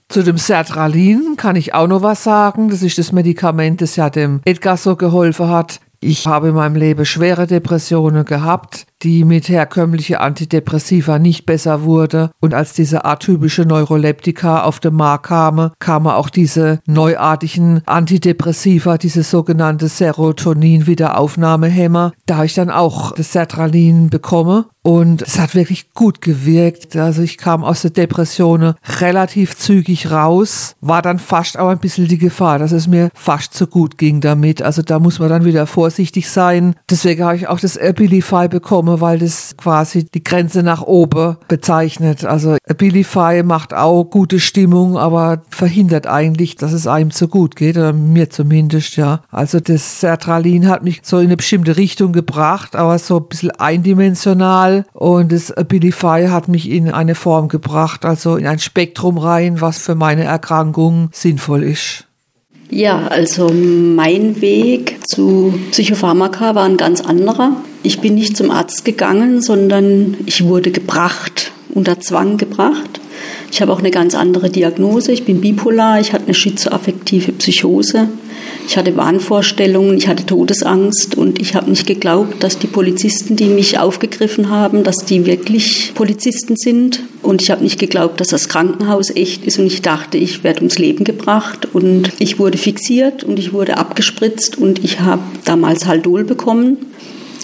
Zu 0.08 0.24
dem 0.24 0.38
Sertralin 0.38 1.36
kann 1.36 1.56
ich 1.56 1.74
auch 1.74 1.88
noch 1.88 2.02
was 2.02 2.24
sagen. 2.24 2.70
Das 2.70 2.84
ist 2.84 2.98
das 2.98 3.12
Medikament, 3.12 3.82
das 3.82 3.96
ja 3.96 4.10
dem 4.10 4.42
Edgar 4.46 4.78
so 4.78 4.96
geholfen 4.96 5.50
hat. 5.50 5.80
Ich 6.00 6.28
habe 6.28 6.50
in 6.50 6.56
meinem 6.56 6.76
Leben 6.76 7.06
schwere 7.06 7.48
Depressionen 7.48 8.26
gehabt 8.26 8.86
die 9.06 9.24
mit 9.24 9.48
herkömmlichen 9.50 10.16
Antidepressiva 10.16 11.20
nicht 11.20 11.46
besser 11.46 11.84
wurde. 11.84 12.32
Und 12.40 12.56
als 12.56 12.74
diese 12.74 13.06
atypische 13.06 13.62
Neuroleptika 13.62 14.64
auf 14.64 14.80
den 14.80 14.96
Markt 14.96 15.28
kamen, 15.28 15.70
kamen 15.78 16.08
auch 16.08 16.32
diese 16.32 16.80
neuartigen 16.88 17.84
Antidepressiva, 17.86 18.98
diese 18.98 19.22
sogenannte 19.22 19.90
Serotonin-Wiederaufnahmehämmer. 19.90 22.14
Da 22.26 22.44
ich 22.44 22.56
dann 22.56 22.72
auch 22.72 23.12
das 23.12 23.32
Sertralin 23.32 24.10
bekommen 24.10 24.66
und 24.86 25.24
es 25.24 25.40
hat 25.40 25.56
wirklich 25.56 25.96
gut 25.96 26.22
gewirkt. 26.22 26.96
Also 26.96 27.24
ich 27.24 27.40
kam 27.40 27.64
aus 27.64 27.82
der 27.82 27.90
Depression 27.90 28.76
relativ 29.00 29.58
zügig 29.58 30.12
raus, 30.12 30.76
war 30.80 31.02
dann 31.02 31.18
fast 31.18 31.58
auch 31.58 31.70
ein 31.70 31.80
bisschen 31.80 32.08
die 32.08 32.20
Gefahr, 32.20 32.60
dass 32.60 32.72
es 32.72 32.86
mir 32.86 33.10
fast 33.16 33.56
zu 33.56 33.66
gut 33.66 33.98
ging 33.98 34.22
damit. 34.22 34.62
Also 34.62 34.84
da 34.84 35.00
muss 35.00 35.18
man 35.18 35.30
dann 35.30 35.44
wieder 35.44 35.66
vorsichtig 35.66 36.30
sein. 36.30 36.76
Deswegen 36.88 37.24
habe 37.24 37.36
ich 37.36 37.48
auch 37.48 37.60
das 37.60 37.80
Abilify 37.80 38.48
bekommen, 38.48 38.95
weil 39.02 39.20
das 39.20 39.56
quasi 39.58 40.06
die 40.06 40.24
Grenze 40.24 40.64
nach 40.64 40.82
oben 40.82 41.38
bezeichnet. 41.48 42.26
Also 42.26 42.58
Abilify 42.68 43.44
macht 43.44 43.74
auch 43.74 44.06
gute 44.06 44.40
Stimmung, 44.40 44.98
aber 44.98 45.42
verhindert 45.50 46.08
eigentlich, 46.08 46.56
dass 46.56 46.74
es 46.74 46.88
einem 46.88 47.12
zu 47.12 47.28
gut 47.28 47.56
geht, 47.56 47.78
oder 47.78 47.94
mir 47.94 48.30
zumindest, 48.30 48.98
ja. 48.98 49.22
Also 49.32 49.60
das 49.60 50.00
Sertralin 50.00 50.68
hat 50.68 50.84
mich 50.84 51.02
so 51.04 51.18
in 51.20 51.26
eine 51.26 51.38
bestimmte 51.38 51.78
Richtung 51.78 52.14
gebracht, 52.14 52.76
aber 52.76 52.98
so 53.00 53.18
ein 53.18 53.28
bisschen 53.28 53.52
eindimensional 53.52 54.86
und 54.94 55.32
das 55.32 55.52
Abilify 55.52 56.28
hat 56.30 56.48
mich 56.48 56.70
in 56.70 56.92
eine 56.92 57.16
Form 57.16 57.48
gebracht, 57.48 58.06
also 58.06 58.38
in 58.38 58.48
ein 58.48 58.60
Spektrum 58.60 59.18
rein, 59.18 59.62
was 59.62 59.80
für 59.80 59.96
meine 59.96 60.24
Erkrankung 60.24 61.10
sinnvoll 61.12 61.64
ist. 61.64 62.05
Ja, 62.76 63.08
also 63.08 63.54
mein 63.54 64.42
Weg 64.42 64.98
zu 65.08 65.58
Psychopharmaka 65.72 66.56
war 66.56 66.66
ein 66.66 66.76
ganz 66.76 67.00
anderer. 67.00 67.56
Ich 67.84 68.02
bin 68.02 68.16
nicht 68.16 68.36
zum 68.36 68.52
Arzt 68.52 68.84
gegangen, 68.84 69.42
sondern 69.42 70.18
ich 70.26 70.44
wurde 70.44 70.72
gebracht, 70.72 71.54
unter 71.74 72.02
Zwang 72.02 72.36
gebracht. 72.36 73.00
Ich 73.50 73.62
habe 73.62 73.72
auch 73.72 73.80
eine 73.80 73.92
ganz 73.92 74.14
andere 74.14 74.50
Diagnose. 74.50 75.14
Ich 75.14 75.24
bin 75.24 75.40
bipolar, 75.40 76.02
ich 76.02 76.12
hatte 76.12 76.26
eine 76.26 76.34
schizoaffektive 76.34 77.32
Psychose. 77.32 78.10
Ich 78.68 78.78
hatte 78.78 78.98
Wahnvorstellungen, 78.98 79.98
ich 79.98 80.08
hatte 80.08 80.26
Todesangst 80.26 81.16
und 81.16 81.40
ich 81.40 81.56
habe 81.56 81.70
nicht 81.70 81.86
geglaubt, 81.86 82.44
dass 82.44 82.58
die 82.58 82.68
Polizisten, 82.68 83.36
die 83.36 83.46
mich 83.46 83.78
aufgegriffen 83.78 84.50
haben, 84.50 84.84
dass 84.84 84.98
die 85.06 85.26
wirklich 85.26 85.92
Polizisten 85.94 86.56
sind. 86.58 87.04
Und 87.22 87.42
ich 87.42 87.52
habe 87.52 87.64
nicht 87.64 87.80
geglaubt, 87.80 88.20
dass 88.20 88.30
das 88.30 88.50
Krankenhaus 88.50 89.10
echt 89.10 89.46
ist 89.46 89.60
und 89.60 89.68
ich 89.68 89.82
dachte, 89.82 90.18
ich 90.18 90.44
werde 90.44 90.60
ums 90.60 90.78
Leben 90.78 91.04
gebracht. 91.04 91.68
Und 91.74 92.12
ich 92.20 92.40
wurde 92.40 92.58
fixiert 92.58 93.24
und 93.24 93.40
ich 93.40 93.54
wurde 93.54 93.78
abgespritzt 93.78 94.58
und 94.58 94.84
ich 94.84 95.00
habe 95.00 95.22
damals 95.46 95.86
Haldol 95.86 96.24
bekommen. 96.24 96.78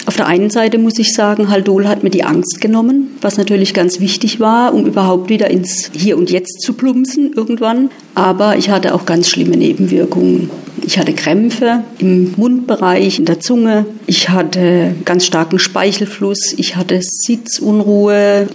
Auf 0.06 0.16
der 0.16 0.28
einen 0.28 0.50
Seite 0.50 0.78
muss 0.78 0.98
ich 0.98 1.14
sagen, 1.14 1.50
Haldol 1.50 1.88
hat 1.88 2.04
mir 2.04 2.10
die 2.10 2.24
Angst 2.24 2.60
genommen, 2.60 3.16
was 3.22 3.38
natürlich 3.38 3.74
ganz 3.74 4.00
wichtig 4.00 4.40
war, 4.40 4.74
um 4.74 4.86
überhaupt 4.86 5.30
wieder 5.30 5.50
ins 5.50 5.92
Hier 5.94 6.18
und 6.18 6.32
Jetzt 6.32 6.62
zu 6.62 6.74
plumpsen 6.74 7.34
irgendwann. 7.34 7.92
Aber 8.16 8.58
ich 8.58 8.70
hatte 8.70 8.96
auch 8.96 9.06
ganz 9.06 9.30
schlimme 9.30 9.58
Nebenwirkungen. 9.58 10.50
Ich 10.84 10.98
hatte 10.98 11.14
Krämpfe 11.14 11.84
im 12.00 12.34
Mundbereich, 12.36 13.20
in 13.20 13.26
der 13.26 13.40
Zunge. 13.40 13.86
Ich 14.08 14.30
hatte 14.30 14.96
ganz 15.06 15.26
starken 15.26 15.60
Speichelfluss. 15.60 16.54
Ich 16.58 16.76
hatte 16.76 17.00
Sitzunruhe. 17.02 18.48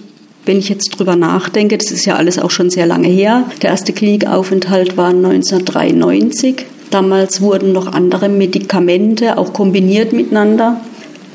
Wenn 0.44 0.58
ich 0.58 0.68
jetzt 0.68 0.90
drüber 0.90 1.16
nachdenke, 1.16 1.78
das 1.78 1.90
ist 1.90 2.04
ja 2.04 2.16
alles 2.16 2.38
auch 2.38 2.50
schon 2.50 2.70
sehr 2.70 2.86
lange 2.86 3.08
her. 3.08 3.44
Der 3.62 3.70
erste 3.70 3.92
Klinikaufenthalt 3.92 4.96
war 4.96 5.08
1993. 5.08 6.66
Damals 6.90 7.40
wurden 7.40 7.72
noch 7.72 7.92
andere 7.92 8.28
Medikamente 8.28 9.38
auch 9.38 9.52
kombiniert 9.52 10.12
miteinander. 10.12 10.80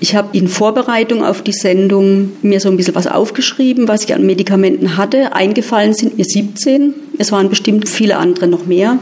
Ich 0.03 0.15
habe 0.15 0.35
in 0.35 0.47
Vorbereitung 0.47 1.23
auf 1.23 1.43
die 1.43 1.53
Sendung 1.53 2.31
mir 2.41 2.59
so 2.59 2.69
ein 2.69 2.75
bisschen 2.75 2.95
was 2.95 3.05
aufgeschrieben, 3.05 3.87
was 3.87 4.03
ich 4.03 4.15
an 4.15 4.25
Medikamenten 4.25 4.97
hatte. 4.97 5.33
Eingefallen 5.33 5.93
sind 5.93 6.17
mir 6.17 6.25
17. 6.25 6.95
Es 7.19 7.31
waren 7.31 7.49
bestimmt 7.49 7.87
viele 7.87 8.17
andere 8.17 8.47
noch 8.47 8.65
mehr. 8.65 8.97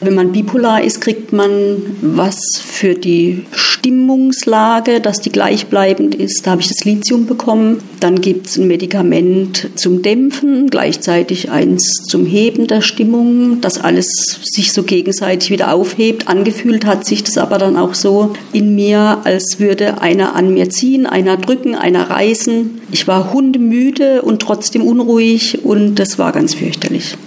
Wenn 0.00 0.14
man 0.14 0.30
bipolar 0.30 0.84
ist, 0.84 1.00
kriegt 1.00 1.32
man 1.32 1.82
was 2.02 2.38
für 2.64 2.94
die 2.94 3.46
Stimmungslage, 3.84 5.02
dass 5.02 5.20
die 5.20 5.30
gleichbleibend 5.30 6.14
ist. 6.14 6.46
Da 6.46 6.52
habe 6.52 6.62
ich 6.62 6.68
das 6.68 6.86
Lithium 6.86 7.26
bekommen. 7.26 7.82
Dann 8.00 8.22
gibt 8.22 8.46
es 8.46 8.56
ein 8.56 8.66
Medikament 8.66 9.68
zum 9.74 10.00
Dämpfen, 10.00 10.70
gleichzeitig 10.70 11.50
eins 11.50 12.02
zum 12.08 12.24
Heben 12.24 12.66
der 12.66 12.80
Stimmung, 12.80 13.60
dass 13.60 13.78
alles 13.78 14.40
sich 14.42 14.72
so 14.72 14.84
gegenseitig 14.84 15.50
wieder 15.50 15.74
aufhebt. 15.74 16.28
Angefühlt 16.28 16.86
hat 16.86 17.04
sich 17.04 17.24
das 17.24 17.36
aber 17.36 17.58
dann 17.58 17.76
auch 17.76 17.92
so 17.92 18.32
in 18.54 18.74
mir, 18.74 19.18
als 19.24 19.60
würde 19.60 20.00
einer 20.00 20.34
an 20.34 20.54
mir 20.54 20.70
ziehen, 20.70 21.04
einer 21.04 21.36
drücken, 21.36 21.74
einer 21.74 22.08
reißen. 22.08 22.80
Ich 22.90 23.06
war 23.06 23.34
hundemüde 23.34 24.22
und 24.22 24.40
trotzdem 24.40 24.80
unruhig 24.80 25.62
und 25.62 25.96
das 25.96 26.18
war 26.18 26.32
ganz 26.32 26.54
fürchterlich. 26.54 27.18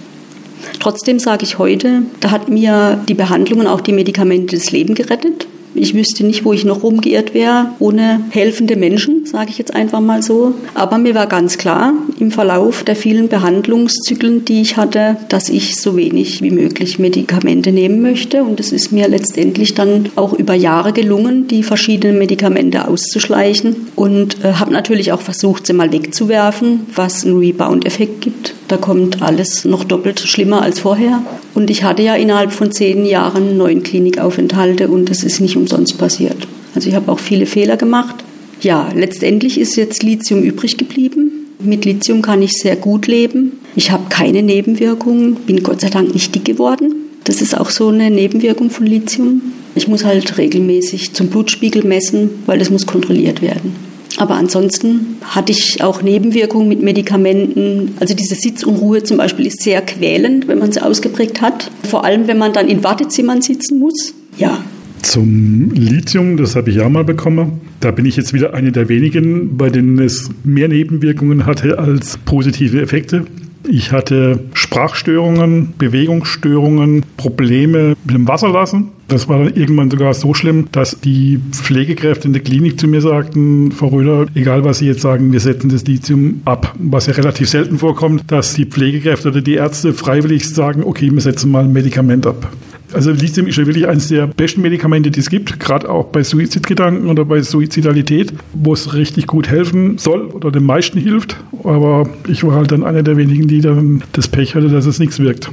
Trotzdem 0.80 1.20
sage 1.20 1.44
ich 1.44 1.58
heute, 1.58 2.02
da 2.18 2.32
hat 2.32 2.48
mir 2.48 2.98
die 3.08 3.14
Behandlung 3.14 3.60
und 3.60 3.68
auch 3.68 3.80
die 3.80 3.92
Medikamente 3.92 4.56
das 4.56 4.72
Leben 4.72 4.96
gerettet. 4.96 5.46
Ich 5.78 5.94
wüsste 5.94 6.26
nicht, 6.26 6.44
wo 6.44 6.52
ich 6.52 6.64
noch 6.64 6.82
rumgeirrt 6.82 7.34
wäre, 7.34 7.70
ohne 7.78 8.20
helfende 8.30 8.76
Menschen, 8.76 9.26
sage 9.26 9.50
ich 9.50 9.58
jetzt 9.58 9.74
einfach 9.74 10.00
mal 10.00 10.22
so. 10.22 10.54
Aber 10.74 10.98
mir 10.98 11.14
war 11.14 11.26
ganz 11.26 11.58
klar 11.58 11.92
im 12.18 12.30
Verlauf 12.30 12.82
der 12.84 12.96
vielen 12.96 13.28
Behandlungszyklen, 13.28 14.44
die 14.44 14.60
ich 14.60 14.76
hatte, 14.76 15.16
dass 15.28 15.48
ich 15.48 15.80
so 15.80 15.96
wenig 15.96 16.42
wie 16.42 16.50
möglich 16.50 16.98
Medikamente 16.98 17.72
nehmen 17.72 18.02
möchte. 18.02 18.42
Und 18.42 18.60
es 18.60 18.72
ist 18.72 18.92
mir 18.92 19.08
letztendlich 19.08 19.74
dann 19.74 20.06
auch 20.16 20.32
über 20.32 20.54
Jahre 20.54 20.92
gelungen, 20.92 21.48
die 21.48 21.62
verschiedenen 21.62 22.18
Medikamente 22.18 22.88
auszuschleichen. 22.88 23.88
Und 23.94 24.44
äh, 24.44 24.54
habe 24.54 24.72
natürlich 24.72 25.12
auch 25.12 25.20
versucht, 25.20 25.66
sie 25.66 25.72
mal 25.72 25.92
wegzuwerfen, 25.92 26.86
was 26.94 27.24
einen 27.24 27.38
Rebound-Effekt 27.38 28.20
gibt. 28.20 28.54
Da 28.68 28.76
kommt 28.76 29.22
alles 29.22 29.64
noch 29.64 29.82
doppelt 29.82 30.20
schlimmer 30.20 30.60
als 30.60 30.80
vorher. 30.80 31.22
Und 31.54 31.70
ich 31.70 31.82
hatte 31.84 32.02
ja 32.02 32.14
innerhalb 32.14 32.52
von 32.52 32.70
zehn 32.70 33.06
Jahren 33.06 33.56
neun 33.56 33.82
Klinikaufenthalte 33.82 34.88
und 34.88 35.08
das 35.08 35.24
ist 35.24 35.40
nicht 35.40 35.56
umsonst 35.56 35.96
passiert. 35.96 36.46
Also 36.74 36.90
ich 36.90 36.94
habe 36.94 37.10
auch 37.10 37.18
viele 37.18 37.46
Fehler 37.46 37.78
gemacht. 37.78 38.16
Ja, 38.60 38.90
letztendlich 38.94 39.58
ist 39.58 39.76
jetzt 39.76 40.02
Lithium 40.02 40.42
übrig 40.42 40.76
geblieben. 40.76 41.46
Mit 41.60 41.86
Lithium 41.86 42.20
kann 42.20 42.42
ich 42.42 42.52
sehr 42.52 42.76
gut 42.76 43.06
leben. 43.06 43.52
Ich 43.74 43.90
habe 43.90 44.04
keine 44.10 44.42
Nebenwirkungen, 44.42 45.34
bin 45.46 45.62
Gott 45.62 45.80
sei 45.80 45.88
Dank 45.88 46.12
nicht 46.12 46.34
dick 46.34 46.44
geworden. 46.44 46.94
Das 47.24 47.40
ist 47.40 47.58
auch 47.58 47.70
so 47.70 47.88
eine 47.88 48.10
Nebenwirkung 48.10 48.70
von 48.70 48.86
Lithium. 48.86 49.40
Ich 49.74 49.88
muss 49.88 50.04
halt 50.04 50.36
regelmäßig 50.38 51.14
zum 51.14 51.28
Blutspiegel 51.28 51.84
messen, 51.84 52.30
weil 52.46 52.58
das 52.58 52.70
muss 52.70 52.86
kontrolliert 52.86 53.40
werden. 53.40 53.87
Aber 54.18 54.34
ansonsten 54.34 55.16
hatte 55.22 55.52
ich 55.52 55.82
auch 55.82 56.02
Nebenwirkungen 56.02 56.68
mit 56.68 56.82
Medikamenten. 56.82 57.94
Also 58.00 58.14
diese 58.14 58.34
Sitzunruhe 58.34 59.04
zum 59.04 59.16
Beispiel 59.16 59.46
ist 59.46 59.62
sehr 59.62 59.80
quälend, 59.80 60.48
wenn 60.48 60.58
man 60.58 60.72
sie 60.72 60.82
ausgeprägt 60.82 61.40
hat. 61.40 61.70
Vor 61.88 62.04
allem, 62.04 62.26
wenn 62.26 62.36
man 62.36 62.52
dann 62.52 62.68
in 62.68 62.82
Wartezimmern 62.82 63.42
sitzen 63.42 63.78
muss. 63.78 64.14
Ja, 64.36 64.58
zum 65.02 65.70
Lithium, 65.74 66.36
das 66.36 66.56
habe 66.56 66.70
ich 66.70 66.76
ja 66.76 66.88
mal 66.88 67.04
bekommen. 67.04 67.60
Da 67.80 67.92
bin 67.92 68.04
ich 68.04 68.16
jetzt 68.16 68.34
wieder 68.34 68.54
eine 68.54 68.72
der 68.72 68.88
wenigen, 68.88 69.56
bei 69.56 69.70
denen 69.70 69.98
es 70.00 70.30
mehr 70.44 70.68
Nebenwirkungen 70.68 71.46
hatte 71.46 71.78
als 71.78 72.18
positive 72.18 72.80
Effekte. 72.80 73.24
Ich 73.70 73.92
hatte 73.92 74.40
Sprachstörungen, 74.54 75.74
Bewegungsstörungen, 75.76 77.04
Probleme 77.18 77.96
mit 78.04 78.14
dem 78.14 78.26
Wasserlassen. 78.26 78.88
Das 79.08 79.28
war 79.28 79.38
dann 79.38 79.54
irgendwann 79.54 79.90
sogar 79.90 80.14
so 80.14 80.32
schlimm, 80.32 80.68
dass 80.72 81.00
die 81.00 81.38
Pflegekräfte 81.52 82.28
in 82.28 82.32
der 82.32 82.42
Klinik 82.42 82.80
zu 82.80 82.88
mir 82.88 83.00
sagten, 83.02 83.72
Frau 83.72 83.88
Röder, 83.88 84.26
egal 84.34 84.64
was 84.64 84.78
Sie 84.78 84.86
jetzt 84.86 85.02
sagen, 85.02 85.32
wir 85.32 85.40
setzen 85.40 85.68
das 85.68 85.84
Lithium 85.84 86.40
ab. 86.44 86.74
Was 86.78 87.06
ja 87.06 87.14
relativ 87.14 87.48
selten 87.48 87.78
vorkommt, 87.78 88.24
dass 88.30 88.54
die 88.54 88.64
Pflegekräfte 88.64 89.28
oder 89.28 89.42
die 89.42 89.54
Ärzte 89.54 89.92
freiwillig 89.92 90.48
sagen, 90.48 90.82
okay, 90.84 91.10
wir 91.10 91.20
setzen 91.20 91.50
mal 91.50 91.64
ein 91.64 91.72
Medikament 91.72 92.26
ab. 92.26 92.50
Also 92.92 93.10
Lithium 93.10 93.46
ist 93.46 93.58
ja 93.58 93.66
wirklich 93.66 93.86
eines 93.86 94.08
der 94.08 94.26
besten 94.26 94.62
Medikamente, 94.62 95.10
die 95.10 95.20
es 95.20 95.28
gibt, 95.28 95.60
gerade 95.60 95.90
auch 95.90 96.06
bei 96.06 96.22
Suizidgedanken 96.22 97.08
oder 97.10 97.24
bei 97.24 97.42
Suizidalität, 97.42 98.32
wo 98.54 98.72
es 98.72 98.94
richtig 98.94 99.26
gut 99.26 99.48
helfen 99.48 99.98
soll 99.98 100.26
oder 100.26 100.50
den 100.50 100.64
meisten 100.64 100.98
hilft. 100.98 101.36
Aber 101.64 102.08
ich 102.26 102.44
war 102.44 102.54
halt 102.54 102.72
dann 102.72 102.84
einer 102.84 103.02
der 103.02 103.16
wenigen, 103.16 103.46
die 103.46 103.60
dann 103.60 104.02
das 104.12 104.28
Pech 104.28 104.54
hatte, 104.54 104.68
dass 104.68 104.86
es 104.86 104.98
nichts 104.98 105.18
wirkt. 105.18 105.50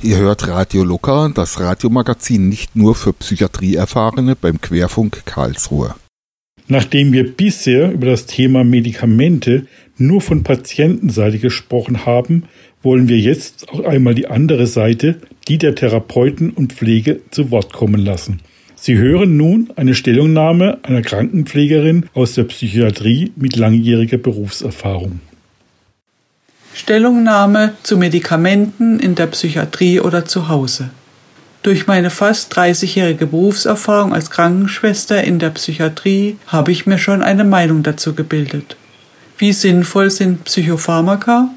Ihr 0.00 0.18
hört 0.18 0.46
Radio 0.46 0.84
Locker, 0.84 1.32
das 1.34 1.58
Radiomagazin 1.58 2.48
nicht 2.48 2.76
nur 2.76 2.94
für 2.94 3.12
Psychiatrieerfahrene 3.12 4.36
beim 4.36 4.60
Querfunk 4.60 5.22
Karlsruhe. 5.24 5.94
Nachdem 6.68 7.12
wir 7.12 7.34
bisher 7.34 7.90
über 7.90 8.06
das 8.06 8.26
Thema 8.26 8.62
Medikamente 8.62 9.66
nur 9.96 10.20
von 10.20 10.44
Patientenseite 10.44 11.38
gesprochen 11.38 12.06
haben, 12.06 12.44
wollen 12.82 13.08
wir 13.08 13.18
jetzt 13.18 13.68
auch 13.70 13.84
einmal 13.84 14.14
die 14.14 14.28
andere 14.28 14.66
Seite, 14.66 15.16
die 15.48 15.58
der 15.58 15.74
Therapeuten 15.74 16.50
und 16.50 16.72
Pflege, 16.72 17.20
zu 17.30 17.50
Wort 17.50 17.72
kommen 17.72 18.00
lassen. 18.00 18.40
Sie 18.76 18.96
hören 18.96 19.36
nun 19.36 19.70
eine 19.74 19.94
Stellungnahme 19.94 20.78
einer 20.84 21.02
Krankenpflegerin 21.02 22.06
aus 22.14 22.34
der 22.34 22.44
Psychiatrie 22.44 23.32
mit 23.34 23.56
langjähriger 23.56 24.18
Berufserfahrung. 24.18 25.20
Stellungnahme 26.74 27.74
zu 27.82 27.96
Medikamenten 27.96 29.00
in 29.00 29.16
der 29.16 29.26
Psychiatrie 29.26 29.98
oder 29.98 30.26
zu 30.26 30.48
Hause. 30.48 30.90
Durch 31.62 31.88
meine 31.88 32.10
fast 32.10 32.56
30-jährige 32.56 33.26
Berufserfahrung 33.26 34.14
als 34.14 34.30
Krankenschwester 34.30 35.24
in 35.24 35.40
der 35.40 35.50
Psychiatrie 35.50 36.36
habe 36.46 36.70
ich 36.70 36.86
mir 36.86 36.98
schon 36.98 37.20
eine 37.20 37.42
Meinung 37.42 37.82
dazu 37.82 38.14
gebildet. 38.14 38.76
Wie 39.38 39.52
sinnvoll 39.52 40.10
sind 40.10 40.44
Psychopharmaka? 40.44 41.50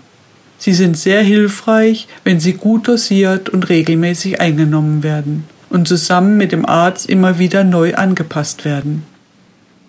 Sie 0.61 0.73
sind 0.73 0.95
sehr 0.95 1.23
hilfreich, 1.23 2.07
wenn 2.23 2.39
sie 2.39 2.53
gut 2.53 2.87
dosiert 2.87 3.49
und 3.49 3.67
regelmäßig 3.69 4.39
eingenommen 4.39 5.01
werden 5.01 5.45
und 5.71 5.87
zusammen 5.87 6.37
mit 6.37 6.51
dem 6.51 6.67
Arzt 6.67 7.09
immer 7.09 7.39
wieder 7.39 7.63
neu 7.63 7.95
angepasst 7.95 8.63
werden. 8.63 9.01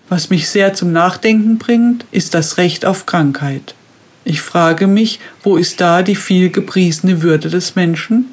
Was 0.09 0.31
mich 0.31 0.49
sehr 0.49 0.73
zum 0.73 0.91
Nachdenken 0.91 1.59
bringt, 1.59 2.07
ist 2.11 2.33
das 2.33 2.57
Recht 2.57 2.87
auf 2.87 3.05
Krankheit. 3.05 3.75
Ich 4.25 4.41
frage 4.41 4.87
mich, 4.87 5.21
wo 5.43 5.59
ist 5.59 5.79
da 5.83 6.03
die 6.03 6.17
viel 6.17 6.49
gepriesene 6.49 7.21
Würde 7.21 7.51
des 7.51 7.77
Menschen? 7.77 8.29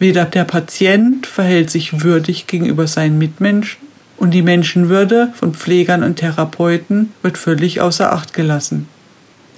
Weder 0.00 0.24
der 0.24 0.42
Patient 0.42 1.24
verhält 1.24 1.70
sich 1.70 2.02
würdig 2.02 2.48
gegenüber 2.48 2.88
seinen 2.88 3.16
Mitmenschen, 3.16 3.86
und 4.16 4.32
die 4.32 4.42
Menschenwürde 4.42 5.32
von 5.34 5.54
Pflegern 5.54 6.02
und 6.02 6.16
Therapeuten 6.16 7.12
wird 7.22 7.38
völlig 7.38 7.80
außer 7.80 8.12
Acht 8.12 8.34
gelassen. 8.34 8.88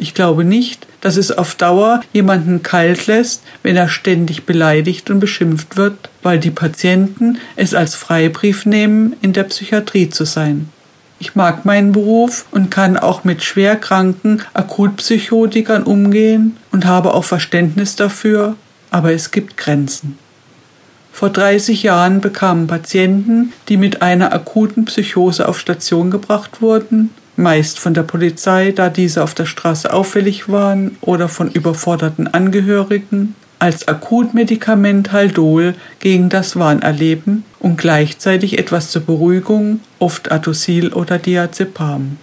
Ich 0.00 0.14
glaube 0.14 0.44
nicht, 0.44 0.86
dass 1.00 1.16
es 1.16 1.32
auf 1.32 1.56
Dauer 1.56 2.00
jemanden 2.12 2.62
kalt 2.62 3.08
lässt, 3.08 3.42
wenn 3.64 3.76
er 3.76 3.88
ständig 3.88 4.46
beleidigt 4.46 5.10
und 5.10 5.18
beschimpft 5.18 5.76
wird, 5.76 6.08
weil 6.22 6.38
die 6.38 6.52
Patienten 6.52 7.38
es 7.56 7.74
als 7.74 7.96
Freibrief 7.96 8.64
nehmen, 8.64 9.16
in 9.22 9.32
der 9.32 9.42
Psychiatrie 9.44 10.08
zu 10.08 10.24
sein. 10.24 10.68
Ich 11.18 11.34
mag 11.34 11.64
meinen 11.64 11.90
Beruf 11.90 12.46
und 12.52 12.70
kann 12.70 12.96
auch 12.96 13.24
mit 13.24 13.42
schwerkranken 13.42 14.42
Akutpsychotikern 14.54 15.82
umgehen 15.82 16.56
und 16.70 16.86
habe 16.86 17.12
auch 17.12 17.24
Verständnis 17.24 17.96
dafür, 17.96 18.54
aber 18.90 19.12
es 19.12 19.32
gibt 19.32 19.56
Grenzen. 19.56 20.16
Vor 21.12 21.30
30 21.30 21.82
Jahren 21.82 22.20
bekamen 22.20 22.68
Patienten, 22.68 23.52
die 23.68 23.76
mit 23.76 24.00
einer 24.02 24.32
akuten 24.32 24.84
Psychose 24.84 25.48
auf 25.48 25.58
Station 25.58 26.12
gebracht 26.12 26.62
wurden, 26.62 27.10
meist 27.38 27.78
von 27.78 27.94
der 27.94 28.02
Polizei, 28.02 28.72
da 28.72 28.90
diese 28.90 29.22
auf 29.22 29.34
der 29.34 29.46
Straße 29.46 29.92
auffällig 29.92 30.48
waren, 30.48 30.96
oder 31.00 31.28
von 31.28 31.50
überforderten 31.50 32.26
Angehörigen, 32.26 33.34
als 33.58 33.88
Akutmedikament 33.88 35.12
Haldol 35.12 35.74
gegen 35.98 36.28
das 36.28 36.56
Wahnerleben 36.56 37.44
und 37.58 37.78
gleichzeitig 37.78 38.58
etwas 38.58 38.90
zur 38.90 39.02
Beruhigung, 39.02 39.80
oft 39.98 40.30
Atosil 40.30 40.92
oder 40.92 41.18
Diazepam. 41.18 42.18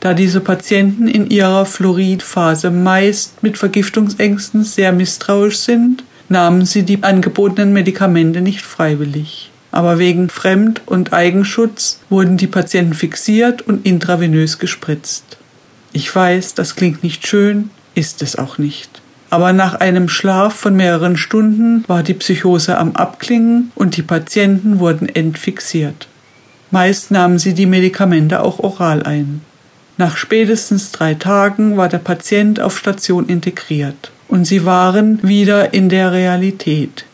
Da 0.00 0.14
diese 0.14 0.40
Patienten 0.40 1.08
in 1.08 1.28
ihrer 1.30 1.66
Fluoridphase 1.66 2.70
meist 2.70 3.42
mit 3.42 3.58
Vergiftungsängsten 3.58 4.62
sehr 4.62 4.92
misstrauisch 4.92 5.58
sind, 5.58 6.04
nahmen 6.28 6.66
sie 6.66 6.82
die 6.82 7.02
angebotenen 7.02 7.72
Medikamente 7.72 8.40
nicht 8.40 8.62
freiwillig 8.62 9.50
aber 9.76 9.98
wegen 9.98 10.30
Fremd- 10.30 10.80
und 10.86 11.12
Eigenschutz 11.12 12.00
wurden 12.08 12.38
die 12.38 12.46
Patienten 12.46 12.94
fixiert 12.94 13.60
und 13.60 13.84
intravenös 13.84 14.58
gespritzt. 14.58 15.36
Ich 15.92 16.16
weiß, 16.16 16.54
das 16.54 16.76
klingt 16.76 17.02
nicht 17.02 17.26
schön, 17.26 17.68
ist 17.94 18.22
es 18.22 18.36
auch 18.36 18.56
nicht. 18.56 19.02
Aber 19.28 19.52
nach 19.52 19.74
einem 19.74 20.08
Schlaf 20.08 20.54
von 20.54 20.76
mehreren 20.76 21.18
Stunden 21.18 21.84
war 21.88 22.02
die 22.02 22.14
Psychose 22.14 22.78
am 22.78 22.96
Abklingen 22.96 23.70
und 23.74 23.98
die 23.98 24.02
Patienten 24.02 24.78
wurden 24.78 25.10
entfixiert. 25.10 26.08
Meist 26.70 27.10
nahmen 27.10 27.38
sie 27.38 27.52
die 27.52 27.66
Medikamente 27.66 28.40
auch 28.40 28.60
oral 28.60 29.02
ein. 29.02 29.42
Nach 29.98 30.16
spätestens 30.16 30.90
drei 30.90 31.12
Tagen 31.12 31.76
war 31.76 31.90
der 31.90 31.98
Patient 31.98 32.60
auf 32.60 32.78
Station 32.78 33.26
integriert 33.26 34.10
und 34.28 34.46
sie 34.46 34.64
waren 34.64 35.22
wieder 35.22 35.74
in 35.74 35.90
der 35.90 36.12
Realität, 36.12 37.05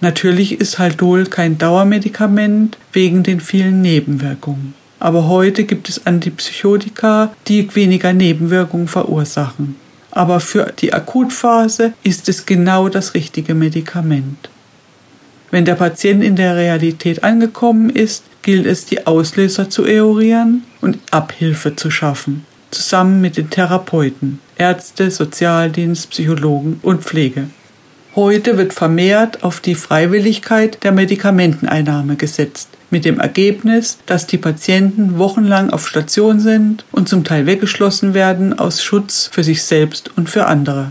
Natürlich 0.00 0.60
ist 0.60 0.78
Haldol 0.78 1.26
kein 1.26 1.58
Dauermedikament 1.58 2.78
wegen 2.92 3.22
den 3.22 3.40
vielen 3.40 3.82
Nebenwirkungen. 3.82 4.74
Aber 4.98 5.28
heute 5.28 5.64
gibt 5.64 5.88
es 5.88 6.06
Antipsychotika, 6.06 7.32
die 7.48 7.74
weniger 7.74 8.12
Nebenwirkungen 8.12 8.88
verursachen. 8.88 9.76
aber 10.10 10.40
für 10.40 10.72
die 10.78 10.92
Akutphase 10.92 11.92
ist 12.02 12.28
es 12.28 12.46
genau 12.46 12.88
das 12.88 13.14
richtige 13.14 13.54
Medikament. 13.54 14.50
Wenn 15.50 15.64
der 15.64 15.74
Patient 15.74 16.22
in 16.22 16.36
der 16.36 16.56
Realität 16.56 17.24
angekommen 17.24 17.90
ist, 17.90 18.24
gilt 18.42 18.66
es, 18.66 18.86
die 18.86 19.06
Auslöser 19.06 19.68
zu 19.68 19.84
eruieren 19.84 20.64
und 20.80 20.98
Abhilfe 21.10 21.76
zu 21.76 21.90
schaffen, 21.90 22.46
zusammen 22.70 23.20
mit 23.20 23.36
den 23.36 23.50
Therapeuten, 23.50 24.38
Ärzte, 24.56 25.10
Sozialdienst, 25.10 26.10
Psychologen 26.10 26.78
und 26.82 27.02
Pflege. 27.02 27.48
Heute 28.16 28.58
wird 28.58 28.72
vermehrt 28.72 29.44
auf 29.44 29.60
die 29.60 29.76
Freiwilligkeit 29.76 30.82
der 30.82 30.90
Medikamenteneinnahme 30.90 32.16
gesetzt, 32.16 32.68
mit 32.90 33.04
dem 33.04 33.20
Ergebnis, 33.20 33.98
dass 34.06 34.26
die 34.26 34.36
Patienten 34.36 35.16
wochenlang 35.16 35.70
auf 35.70 35.86
Station 35.86 36.40
sind 36.40 36.84
und 36.90 37.08
zum 37.08 37.22
Teil 37.22 37.46
weggeschlossen 37.46 38.12
werden 38.12 38.58
aus 38.58 38.82
Schutz 38.82 39.30
für 39.30 39.44
sich 39.44 39.62
selbst 39.62 40.10
und 40.16 40.28
für 40.28 40.46
andere. 40.46 40.90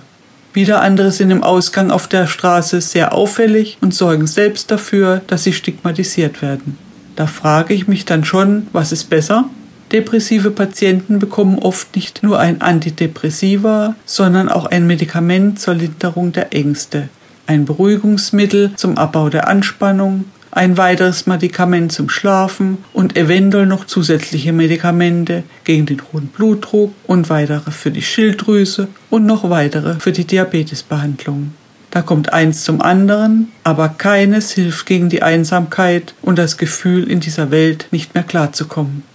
Wieder 0.54 0.82
andere 0.82 1.12
sind 1.12 1.30
im 1.30 1.44
Ausgang 1.44 1.92
auf 1.92 2.08
der 2.08 2.26
Straße 2.26 2.80
sehr 2.80 3.14
auffällig 3.14 3.78
und 3.82 3.94
sorgen 3.94 4.26
selbst 4.26 4.72
dafür, 4.72 5.22
dass 5.28 5.44
sie 5.44 5.54
stigmatisiert 5.54 6.42
werden. 6.42 6.78
Da 7.18 7.28
frage 7.28 7.74
ich 7.74 7.90
mich 7.90 8.06
dann 8.06 8.24
schon, 8.24 8.68
was 8.72 8.94
ist 8.94 9.10
besser? 9.10 9.50
Depressive 9.92 10.52
Patienten 10.52 11.18
bekommen 11.18 11.58
oft 11.58 11.96
nicht 11.96 12.22
nur 12.22 12.40
ein 12.40 12.62
Antidepressiva, 12.62 13.96
sondern 14.06 14.48
auch 14.48 14.66
ein 14.66 14.86
Medikament 14.86 15.60
zur 15.60 15.74
Linderung 15.74 16.32
der 16.32 16.54
Ängste, 16.54 17.10
ein 17.48 17.66
Beruhigungsmittel 17.66 18.72
zum 18.76 19.00
Abbau 19.00 19.30
der 19.30 19.48
Anspannung, 19.48 20.26
ein 20.52 20.78
weiteres 20.78 21.26
Medikament 21.26 21.92
zum 21.92 22.10
Schlafen 22.10 22.78
und 22.94 23.18
eventuell 23.18 23.66
noch 23.66 23.86
zusätzliche 23.86 24.54
Medikamente 24.54 25.44
gegen 25.64 25.88
den 25.88 26.02
hohen 26.12 26.28
Blutdruck 26.28 26.94
und 27.08 27.30
weitere 27.32 27.72
für 27.72 27.92
die 27.92 28.04
Schilddrüse 28.04 28.90
und 29.10 29.26
noch 29.26 29.50
weitere 29.50 30.00
für 30.00 30.12
die 30.12 30.26
Diabetesbehandlung. 30.26 31.54
Da 31.92 32.04
kommt 32.04 32.32
eins 32.32 32.64
zum 32.64 32.82
anderen, 32.82 33.52
aber 33.64 33.90
keines 33.90 34.52
hilft 34.52 34.86
gegen 34.86 35.10
die 35.10 35.24
Einsamkeit 35.24 36.14
und 36.22 36.38
das 36.38 36.58
Gefühl, 36.58 37.10
in 37.10 37.20
dieser 37.20 37.50
Welt 37.50 37.88
nicht 37.90 38.14
mehr 38.14 38.24
klarzukommen. 38.24 39.09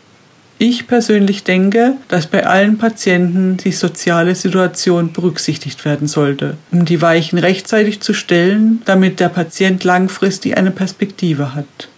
Ich 0.66 0.86
persönlich 0.86 1.44
denke, 1.44 1.98
dass 2.08 2.26
bei 2.26 2.46
allen 2.46 2.78
Patienten 2.78 3.58
die 3.58 3.70
soziale 3.70 4.34
Situation 4.34 5.12
berücksichtigt 5.12 5.84
werden 5.84 6.08
sollte, 6.08 6.56
um 6.72 6.86
die 6.86 7.02
Weichen 7.02 7.38
rechtzeitig 7.38 8.00
zu 8.00 8.14
stellen, 8.14 8.80
damit 8.86 9.20
der 9.20 9.28
Patient 9.28 9.84
langfristig 9.84 10.56
eine 10.56 10.70
Perspektive 10.70 11.54
hat. 11.54 11.90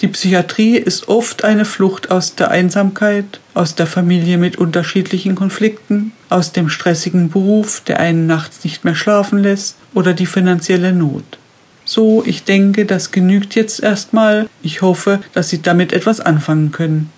Die 0.00 0.08
Psychiatrie 0.08 0.76
ist 0.76 1.06
oft 1.06 1.44
eine 1.44 1.64
Flucht 1.64 2.10
aus 2.10 2.34
der 2.34 2.50
Einsamkeit, 2.50 3.38
aus 3.54 3.76
der 3.76 3.86
Familie 3.86 4.38
mit 4.38 4.58
unterschiedlichen 4.58 5.36
Konflikten, 5.36 6.10
aus 6.30 6.50
dem 6.50 6.68
stressigen 6.68 7.30
Beruf, 7.30 7.80
der 7.86 8.00
einen 8.00 8.26
nachts 8.26 8.64
nicht 8.64 8.84
mehr 8.84 8.96
schlafen 8.96 9.40
lässt, 9.40 9.76
oder 9.94 10.14
die 10.14 10.26
finanzielle 10.26 10.92
Not. 10.92 11.38
So, 11.84 12.24
ich 12.26 12.42
denke, 12.42 12.86
das 12.86 13.12
genügt 13.12 13.54
jetzt 13.54 13.80
erstmal. 13.80 14.48
Ich 14.62 14.82
hoffe, 14.82 15.20
dass 15.32 15.48
Sie 15.48 15.62
damit 15.62 15.92
etwas 15.92 16.18
anfangen 16.18 16.72
können. 16.72 17.10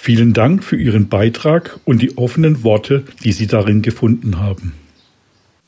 Vielen 0.00 0.34
Dank 0.34 0.62
für 0.62 0.76
Ihren 0.76 1.08
Beitrag 1.08 1.80
und 1.84 2.00
die 2.00 2.16
offenen 2.16 2.62
Worte, 2.62 3.04
die 3.24 3.32
Sie 3.32 3.48
darin 3.48 3.82
gefunden 3.82 4.38
haben. 4.38 4.72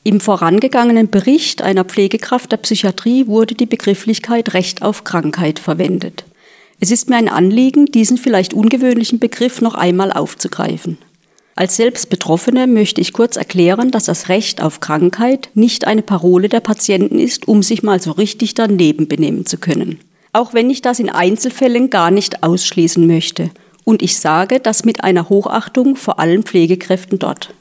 Im 0.03 0.21
vorangegangenen 0.21 1.09
Bericht 1.09 1.61
einer 1.61 1.83
Pflegekraft 1.83 2.51
der 2.51 2.57
Psychiatrie 2.57 3.27
wurde 3.27 3.53
die 3.53 3.65
Begrifflichkeit 3.65 4.53
Recht 4.53 4.81
auf 4.81 5.03
Krankheit 5.03 5.59
verwendet. 5.59 6.23
Es 6.79 6.89
ist 6.89 7.09
mir 7.09 7.17
ein 7.17 7.27
Anliegen, 7.27 7.87
diesen 7.87 8.17
vielleicht 8.17 8.53
ungewöhnlichen 8.53 9.19
Begriff 9.19 9.59
noch 9.59 9.75
einmal 9.75 10.13
aufzugreifen. 10.13 10.97
Als 11.55 11.75
Selbstbetroffene 11.75 12.67
möchte 12.67 13.01
ich 13.01 13.11
kurz 13.11 13.35
erklären, 13.35 13.91
dass 13.91 14.05
das 14.05 14.29
Recht 14.29 14.63
auf 14.63 14.79
Krankheit 14.79 15.49
nicht 15.53 15.85
eine 15.85 16.03
Parole 16.03 16.47
der 16.47 16.61
Patienten 16.61 17.19
ist, 17.19 17.49
um 17.49 17.61
sich 17.61 17.83
mal 17.83 18.01
so 18.01 18.11
richtig 18.11 18.53
daneben 18.53 19.09
benehmen 19.09 19.45
zu 19.45 19.57
können. 19.57 19.99
Auch 20.31 20.53
wenn 20.53 20.69
ich 20.69 20.81
das 20.81 20.99
in 20.99 21.09
Einzelfällen 21.09 21.89
gar 21.89 22.11
nicht 22.11 22.43
ausschließen 22.43 23.05
möchte 23.05 23.51
und 23.89 24.03
ich 24.03 24.19
sage 24.19 24.59
das 24.59 24.85
mit 24.85 25.03
einer 25.03 25.29
Hochachtung 25.29 25.95
vor 25.95 26.19
allen 26.19 26.43
Pflegekräften 26.43 27.17
dort. 27.17 27.55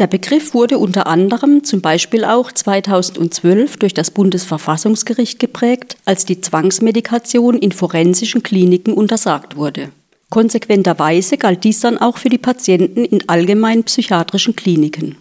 Der 0.00 0.08
Begriff 0.08 0.52
wurde 0.52 0.78
unter 0.78 1.06
anderem 1.06 1.62
zum 1.62 1.80
Beispiel 1.80 2.24
auch 2.24 2.50
2012 2.50 3.76
durch 3.76 3.94
das 3.94 4.10
Bundesverfassungsgericht 4.10 5.38
geprägt, 5.38 5.96
als 6.04 6.24
die 6.24 6.40
Zwangsmedikation 6.40 7.56
in 7.56 7.70
forensischen 7.70 8.42
Kliniken 8.42 8.94
untersagt 8.94 9.54
wurde. 9.54 9.90
Konsequenterweise 10.28 11.36
galt 11.36 11.62
dies 11.62 11.78
dann 11.78 11.98
auch 11.98 12.18
für 12.18 12.30
die 12.30 12.38
Patienten 12.38 13.04
in 13.04 13.28
allgemeinen 13.28 13.84
psychiatrischen 13.84 14.56
Kliniken. 14.56 15.18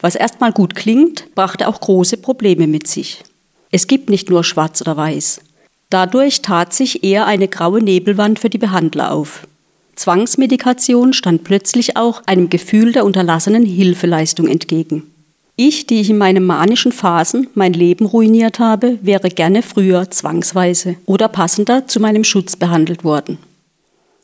Was 0.00 0.16
erstmal 0.16 0.50
gut 0.50 0.74
klingt, 0.74 1.32
brachte 1.36 1.68
auch 1.68 1.80
große 1.80 2.16
Probleme 2.16 2.66
mit 2.66 2.88
sich. 2.88 3.22
Es 3.70 3.86
gibt 3.86 4.10
nicht 4.10 4.30
nur 4.30 4.42
schwarz 4.42 4.80
oder 4.80 4.96
weiß. 4.96 5.42
Dadurch 5.90 6.42
tat 6.42 6.74
sich 6.74 7.04
eher 7.04 7.26
eine 7.26 7.46
graue 7.46 7.80
Nebelwand 7.80 8.40
für 8.40 8.50
die 8.50 8.58
Behandler 8.58 9.12
auf. 9.12 9.46
Zwangsmedikation 9.94 11.12
stand 11.12 11.44
plötzlich 11.44 11.96
auch 11.96 12.22
einem 12.26 12.48
Gefühl 12.50 12.92
der 12.92 13.04
unterlassenen 13.04 13.64
Hilfeleistung 13.64 14.48
entgegen. 14.48 15.04
Ich, 15.56 15.86
die 15.86 16.00
ich 16.00 16.08
in 16.08 16.18
meinen 16.18 16.44
manischen 16.44 16.92
Phasen 16.92 17.48
mein 17.54 17.74
Leben 17.74 18.06
ruiniert 18.06 18.58
habe, 18.58 18.98
wäre 19.02 19.28
gerne 19.28 19.62
früher 19.62 20.10
zwangsweise 20.10 20.96
oder 21.04 21.28
passender 21.28 21.86
zu 21.86 22.00
meinem 22.00 22.24
Schutz 22.24 22.56
behandelt 22.56 23.04
worden. 23.04 23.38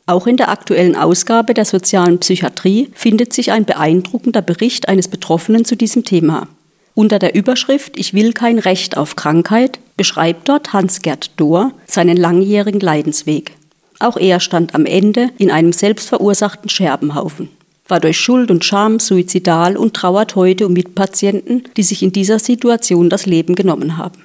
Auch 0.07 0.25
in 0.25 0.37
der 0.37 0.49
aktuellen 0.49 0.95
Ausgabe 0.95 1.53
der 1.53 1.65
sozialen 1.65 2.19
Psychiatrie 2.19 2.89
findet 2.95 3.31
sich 3.31 3.51
ein 3.51 3.65
beeindruckender 3.65 4.41
Bericht 4.41 4.89
eines 4.89 5.07
Betroffenen 5.07 5.65
zu 5.65 5.75
diesem 5.75 6.03
Thema. 6.03 6.47
Unter 6.95 7.19
der 7.19 7.35
Überschrift 7.35 7.97
Ich 7.99 8.15
will 8.15 8.33
kein 8.33 8.57
Recht 8.57 8.97
auf 8.97 9.15
Krankheit 9.15 9.79
beschreibt 9.97 10.49
dort 10.49 10.73
Hans-Gerd 10.73 11.39
Dohr 11.39 11.71
seinen 11.85 12.17
langjährigen 12.17 12.81
Leidensweg. 12.81 13.53
Auch 13.99 14.15
er 14.15 14.39
stand 14.39 14.75
am 14.75 14.85
Ende 14.85 15.29
in 15.37 15.51
einem 15.51 15.73
selbstverursachten 15.73 16.69
Scherbenhaufen, 16.69 17.49
war 17.87 17.99
durch 17.99 18.17
Schuld 18.17 18.49
und 18.49 18.63
Scham 18.63 18.99
suizidal 18.99 19.75
und 19.75 19.93
trauert 19.93 20.35
heute 20.35 20.65
um 20.65 20.73
Mitpatienten, 20.73 21.63
die 21.75 21.83
sich 21.83 22.01
in 22.01 22.13
dieser 22.13 22.39
Situation 22.39 23.09
das 23.09 23.25
Leben 23.25 23.55
genommen 23.55 23.97
haben. 23.97 24.23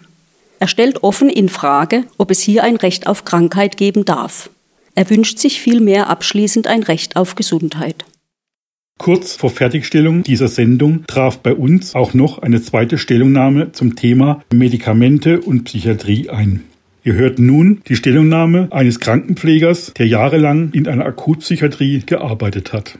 Er 0.60 0.68
stellt 0.68 1.02
offen 1.02 1.28
in 1.28 1.48
Frage, 1.48 2.04
ob 2.16 2.30
es 2.30 2.40
hier 2.40 2.62
ein 2.62 2.76
Recht 2.76 3.08
auf 3.08 3.24
Krankheit 3.24 3.76
geben 3.76 4.04
darf. 4.04 4.48
Er 4.94 5.10
wünscht 5.10 5.38
sich 5.38 5.60
vielmehr 5.60 6.08
abschließend 6.08 6.68
ein 6.68 6.84
Recht 6.84 7.16
auf 7.16 7.34
Gesundheit. 7.34 8.04
Kurz 8.96 9.34
vor 9.34 9.50
Fertigstellung 9.50 10.22
dieser 10.22 10.46
Sendung 10.46 11.04
traf 11.08 11.38
bei 11.38 11.52
uns 11.52 11.96
auch 11.96 12.14
noch 12.14 12.38
eine 12.38 12.62
zweite 12.62 12.96
Stellungnahme 12.96 13.72
zum 13.72 13.96
Thema 13.96 14.44
Medikamente 14.52 15.40
und 15.40 15.64
Psychiatrie 15.64 16.30
ein. 16.30 16.62
Ihr 17.06 17.12
hört 17.14 17.38
nun 17.38 17.82
die 17.86 17.96
Stellungnahme 17.96 18.68
eines 18.70 18.98
Krankenpflegers, 18.98 19.92
der 19.92 20.06
jahrelang 20.06 20.72
in 20.72 20.88
einer 20.88 21.04
Akutpsychiatrie 21.04 22.02
gearbeitet 22.06 22.72
hat. 22.72 22.98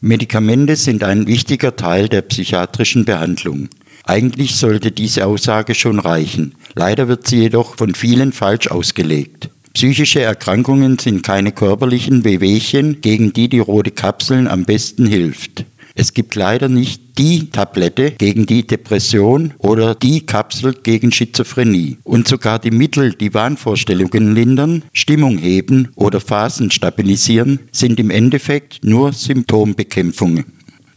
Medikamente 0.00 0.74
sind 0.74 1.04
ein 1.04 1.28
wichtiger 1.28 1.76
Teil 1.76 2.08
der 2.08 2.22
psychiatrischen 2.22 3.04
Behandlung. 3.04 3.68
Eigentlich 4.02 4.56
sollte 4.56 4.90
diese 4.90 5.26
Aussage 5.26 5.76
schon 5.76 6.00
reichen. 6.00 6.56
Leider 6.74 7.06
wird 7.06 7.28
sie 7.28 7.42
jedoch 7.42 7.76
von 7.76 7.94
vielen 7.94 8.32
falsch 8.32 8.68
ausgelegt. 8.68 9.48
Psychische 9.74 10.20
Erkrankungen 10.20 10.98
sind 10.98 11.22
keine 11.22 11.52
körperlichen 11.52 12.24
Wehwehchen, 12.24 13.00
gegen 13.00 13.32
die 13.32 13.48
die 13.48 13.60
rote 13.60 13.92
Kapseln 13.92 14.48
am 14.48 14.64
besten 14.64 15.06
hilft. 15.06 15.64
Es 16.00 16.14
gibt 16.14 16.36
leider 16.36 16.68
nicht 16.68 17.18
die 17.18 17.50
Tablette 17.50 18.12
gegen 18.12 18.46
die 18.46 18.64
Depression 18.64 19.52
oder 19.58 19.96
die 19.96 20.24
Kapsel 20.24 20.72
gegen 20.72 21.10
Schizophrenie. 21.10 21.96
Und 22.04 22.28
sogar 22.28 22.60
die 22.60 22.70
Mittel, 22.70 23.14
die 23.14 23.34
Wahnvorstellungen 23.34 24.32
lindern, 24.32 24.84
Stimmung 24.92 25.38
heben 25.38 25.88
oder 25.96 26.20
Phasen 26.20 26.70
stabilisieren, 26.70 27.58
sind 27.72 27.98
im 27.98 28.10
Endeffekt 28.10 28.84
nur 28.84 29.12
Symptombekämpfungen. 29.12 30.44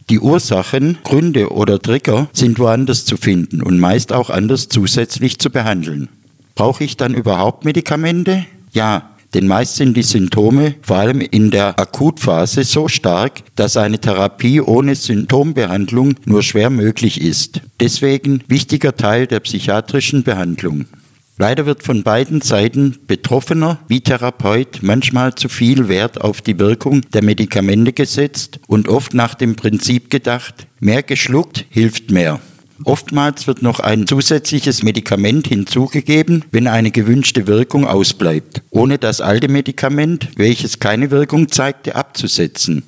Die 0.08 0.20
Ursachen, 0.20 0.98
Gründe 1.02 1.50
oder 1.50 1.80
Trigger 1.80 2.28
sind 2.32 2.60
woanders 2.60 3.04
zu 3.04 3.16
finden 3.16 3.60
und 3.60 3.80
meist 3.80 4.12
auch 4.12 4.30
anders 4.30 4.68
zusätzlich 4.68 5.40
zu 5.40 5.50
behandeln. 5.50 6.10
Brauche 6.54 6.84
ich 6.84 6.96
dann 6.96 7.14
überhaupt 7.14 7.64
Medikamente? 7.64 8.46
Ja, 8.72 9.10
denn 9.34 9.46
meist 9.46 9.76
sind 9.76 9.96
die 9.96 10.02
Symptome 10.02 10.74
vor 10.82 10.96
allem 10.96 11.20
in 11.20 11.50
der 11.50 11.78
Akutphase 11.78 12.64
so 12.64 12.88
stark, 12.88 13.42
dass 13.56 13.76
eine 13.76 13.98
Therapie 13.98 14.60
ohne 14.60 14.94
Symptombehandlung 14.94 16.14
nur 16.24 16.42
schwer 16.42 16.70
möglich 16.70 17.20
ist. 17.20 17.60
Deswegen 17.80 18.42
wichtiger 18.48 18.96
Teil 18.96 19.26
der 19.26 19.40
psychiatrischen 19.40 20.22
Behandlung. 20.22 20.86
Leider 21.38 21.66
wird 21.66 21.82
von 21.82 22.02
beiden 22.02 22.40
Seiten 22.40 22.98
Betroffener 23.06 23.78
wie 23.88 24.02
Therapeut 24.02 24.80
manchmal 24.82 25.34
zu 25.34 25.48
viel 25.48 25.88
Wert 25.88 26.20
auf 26.20 26.42
die 26.42 26.58
Wirkung 26.58 27.00
der 27.12 27.24
Medikamente 27.24 27.92
gesetzt 27.92 28.60
und 28.68 28.88
oft 28.88 29.14
nach 29.14 29.34
dem 29.34 29.56
Prinzip 29.56 30.10
gedacht, 30.10 30.66
mehr 30.78 31.02
geschluckt 31.02 31.64
hilft 31.70 32.10
mehr. 32.10 32.40
Oftmals 32.84 33.46
wird 33.46 33.62
noch 33.62 33.80
ein 33.80 34.06
zusätzliches 34.06 34.82
Medikament 34.82 35.48
hinzugegeben, 35.48 36.44
wenn 36.50 36.66
eine 36.66 36.90
gewünschte 36.90 37.46
Wirkung 37.46 37.86
ausbleibt, 37.86 38.62
ohne 38.70 38.98
das 38.98 39.20
alte 39.20 39.48
Medikament, 39.48 40.28
welches 40.36 40.80
keine 40.80 41.10
Wirkung 41.10 41.48
zeigte, 41.48 41.96
abzusetzen. 41.96 42.82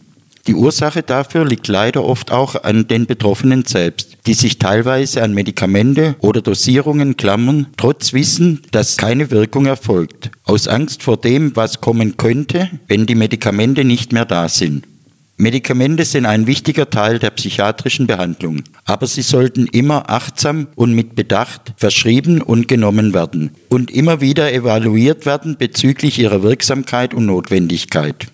Die 0.46 0.54
Ursache 0.54 1.02
dafür 1.02 1.46
liegt 1.46 1.68
leider 1.68 2.04
oft 2.04 2.30
auch 2.30 2.64
an 2.64 2.86
den 2.86 3.06
Betroffenen 3.06 3.64
selbst, 3.64 4.18
die 4.26 4.34
sich 4.34 4.58
teilweise 4.58 5.22
an 5.22 5.32
Medikamente 5.32 6.16
oder 6.18 6.42
Dosierungen 6.42 7.16
klammern, 7.16 7.68
trotz 7.78 8.12
Wissen, 8.12 8.60
dass 8.70 8.98
keine 8.98 9.30
Wirkung 9.30 9.64
erfolgt, 9.64 10.30
aus 10.44 10.68
Angst 10.68 11.02
vor 11.02 11.16
dem, 11.16 11.56
was 11.56 11.80
kommen 11.80 12.18
könnte, 12.18 12.68
wenn 12.88 13.06
die 13.06 13.14
Medikamente 13.14 13.84
nicht 13.84 14.12
mehr 14.12 14.26
da 14.26 14.50
sind. 14.50 14.84
Medikamente 15.36 16.04
sind 16.04 16.26
ein 16.26 16.46
wichtiger 16.46 16.90
Teil 16.90 17.18
der 17.18 17.30
psychiatrischen 17.30 18.06
Behandlung, 18.06 18.62
aber 18.84 19.08
sie 19.08 19.22
sollten 19.22 19.66
immer 19.66 20.08
achtsam 20.08 20.68
und 20.76 20.94
mit 20.94 21.16
Bedacht 21.16 21.74
verschrieben 21.76 22.40
und 22.40 22.68
genommen 22.68 23.14
werden 23.14 23.50
und 23.68 23.90
immer 23.90 24.20
wieder 24.20 24.52
evaluiert 24.52 25.26
werden 25.26 25.56
bezüglich 25.58 26.20
ihrer 26.20 26.44
Wirksamkeit 26.44 27.14
und 27.14 27.26
Notwendigkeit. 27.26 28.28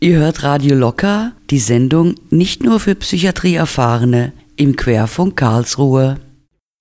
Ihr 0.00 0.18
hört 0.18 0.42
Radio 0.42 0.76
Locker, 0.76 1.32
die 1.50 1.58
Sendung 1.58 2.14
nicht 2.30 2.62
nur 2.62 2.80
für 2.80 2.94
Psychiatrieerfahrene 2.94 4.32
im 4.56 4.76
Querfunk 4.76 5.36
Karlsruhe. 5.36 6.18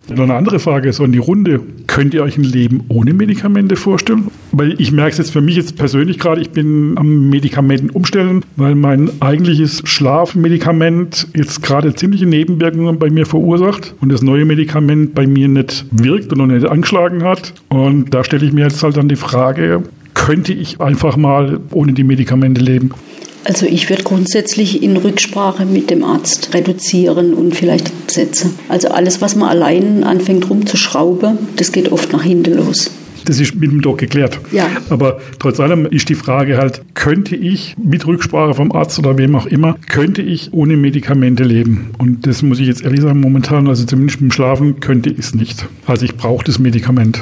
Noch 0.09 0.23
eine 0.23 0.35
andere 0.35 0.59
Frage 0.59 0.93
so 0.93 1.03
in 1.03 1.11
die 1.11 1.17
Runde. 1.17 1.59
Könnt 1.85 2.13
ihr 2.13 2.23
euch 2.23 2.37
ein 2.37 2.43
Leben 2.43 2.85
ohne 2.87 3.13
Medikamente 3.13 3.75
vorstellen? 3.75 4.27
Weil 4.51 4.79
ich 4.79 4.91
merke 4.91 5.11
es 5.11 5.17
jetzt 5.17 5.31
für 5.31 5.41
mich 5.41 5.55
jetzt 5.55 5.75
persönlich 5.75 6.17
gerade, 6.17 6.39
ich 6.39 6.51
bin 6.51 6.97
am 6.97 7.29
Medikamenten 7.29 7.89
umstellen, 7.89 8.45
weil 8.55 8.75
mein 8.75 9.09
eigentliches 9.19 9.81
Schlafmedikament 9.83 11.27
jetzt 11.35 11.61
gerade 11.61 11.93
ziemliche 11.93 12.25
Nebenwirkungen 12.25 12.99
bei 12.99 13.09
mir 13.09 13.25
verursacht 13.25 13.95
und 13.99 14.09
das 14.09 14.21
neue 14.21 14.45
Medikament 14.45 15.13
bei 15.13 15.27
mir 15.27 15.49
nicht 15.49 15.85
wirkt 15.91 16.31
und 16.31 16.37
noch 16.37 16.47
nicht 16.47 16.65
angeschlagen 16.65 17.23
hat. 17.23 17.53
Und 17.67 18.13
da 18.13 18.23
stelle 18.23 18.45
ich 18.45 18.53
mir 18.53 18.65
jetzt 18.65 18.81
halt 18.83 18.95
dann 18.95 19.09
die 19.09 19.17
Frage, 19.17 19.83
könnte 20.13 20.53
ich 20.53 20.79
einfach 20.79 21.17
mal 21.17 21.59
ohne 21.71 21.93
die 21.93 22.03
Medikamente 22.03 22.61
leben? 22.61 22.91
Also 23.47 23.65
ich 23.65 23.89
würde 23.89 24.03
grundsätzlich 24.03 24.83
in 24.83 24.97
Rücksprache 24.97 25.65
mit 25.65 25.89
dem 25.89 26.03
Arzt 26.03 26.53
reduzieren 26.53 27.33
und 27.33 27.55
vielleicht 27.55 27.87
absetzen. 27.87 28.51
Also 28.67 28.89
alles, 28.89 29.21
was 29.21 29.37
man 29.37 29.47
allein 29.47 30.03
anfängt 30.03 30.49
rumzuschrauben, 30.49 31.37
das 31.55 31.71
geht 31.71 31.93
oft 31.93 32.11
nach 32.11 32.23
hinten 32.23 32.57
los. 32.57 32.91
Das 33.23 33.39
ist 33.39 33.55
mit 33.55 33.71
dem 33.71 33.81
Doc 33.81 33.99
geklärt. 33.99 34.37
Ja. 34.51 34.67
Aber 34.89 35.21
trotz 35.39 35.61
allem 35.61 35.85
ist 35.85 36.09
die 36.09 36.15
Frage 36.15 36.57
halt, 36.57 36.81
könnte 36.93 37.37
ich 37.37 37.75
mit 37.81 38.05
Rücksprache 38.05 38.53
vom 38.53 38.73
Arzt 38.73 38.99
oder 38.99 39.17
wem 39.17 39.33
auch 39.35 39.45
immer, 39.45 39.77
könnte 39.87 40.21
ich 40.21 40.51
ohne 40.51 40.75
Medikamente 40.75 41.45
leben? 41.45 41.91
Und 41.99 42.27
das 42.27 42.41
muss 42.41 42.59
ich 42.59 42.67
jetzt 42.67 42.83
ehrlich 42.83 42.99
sagen, 42.99 43.21
momentan, 43.21 43.69
also 43.69 43.85
zumindest 43.85 44.19
beim 44.19 44.31
Schlafen, 44.31 44.81
könnte 44.81 45.09
ich 45.09 45.19
es 45.19 45.35
nicht. 45.35 45.67
Also 45.85 46.03
ich 46.03 46.17
brauche 46.17 46.43
das 46.43 46.59
Medikament. 46.59 47.21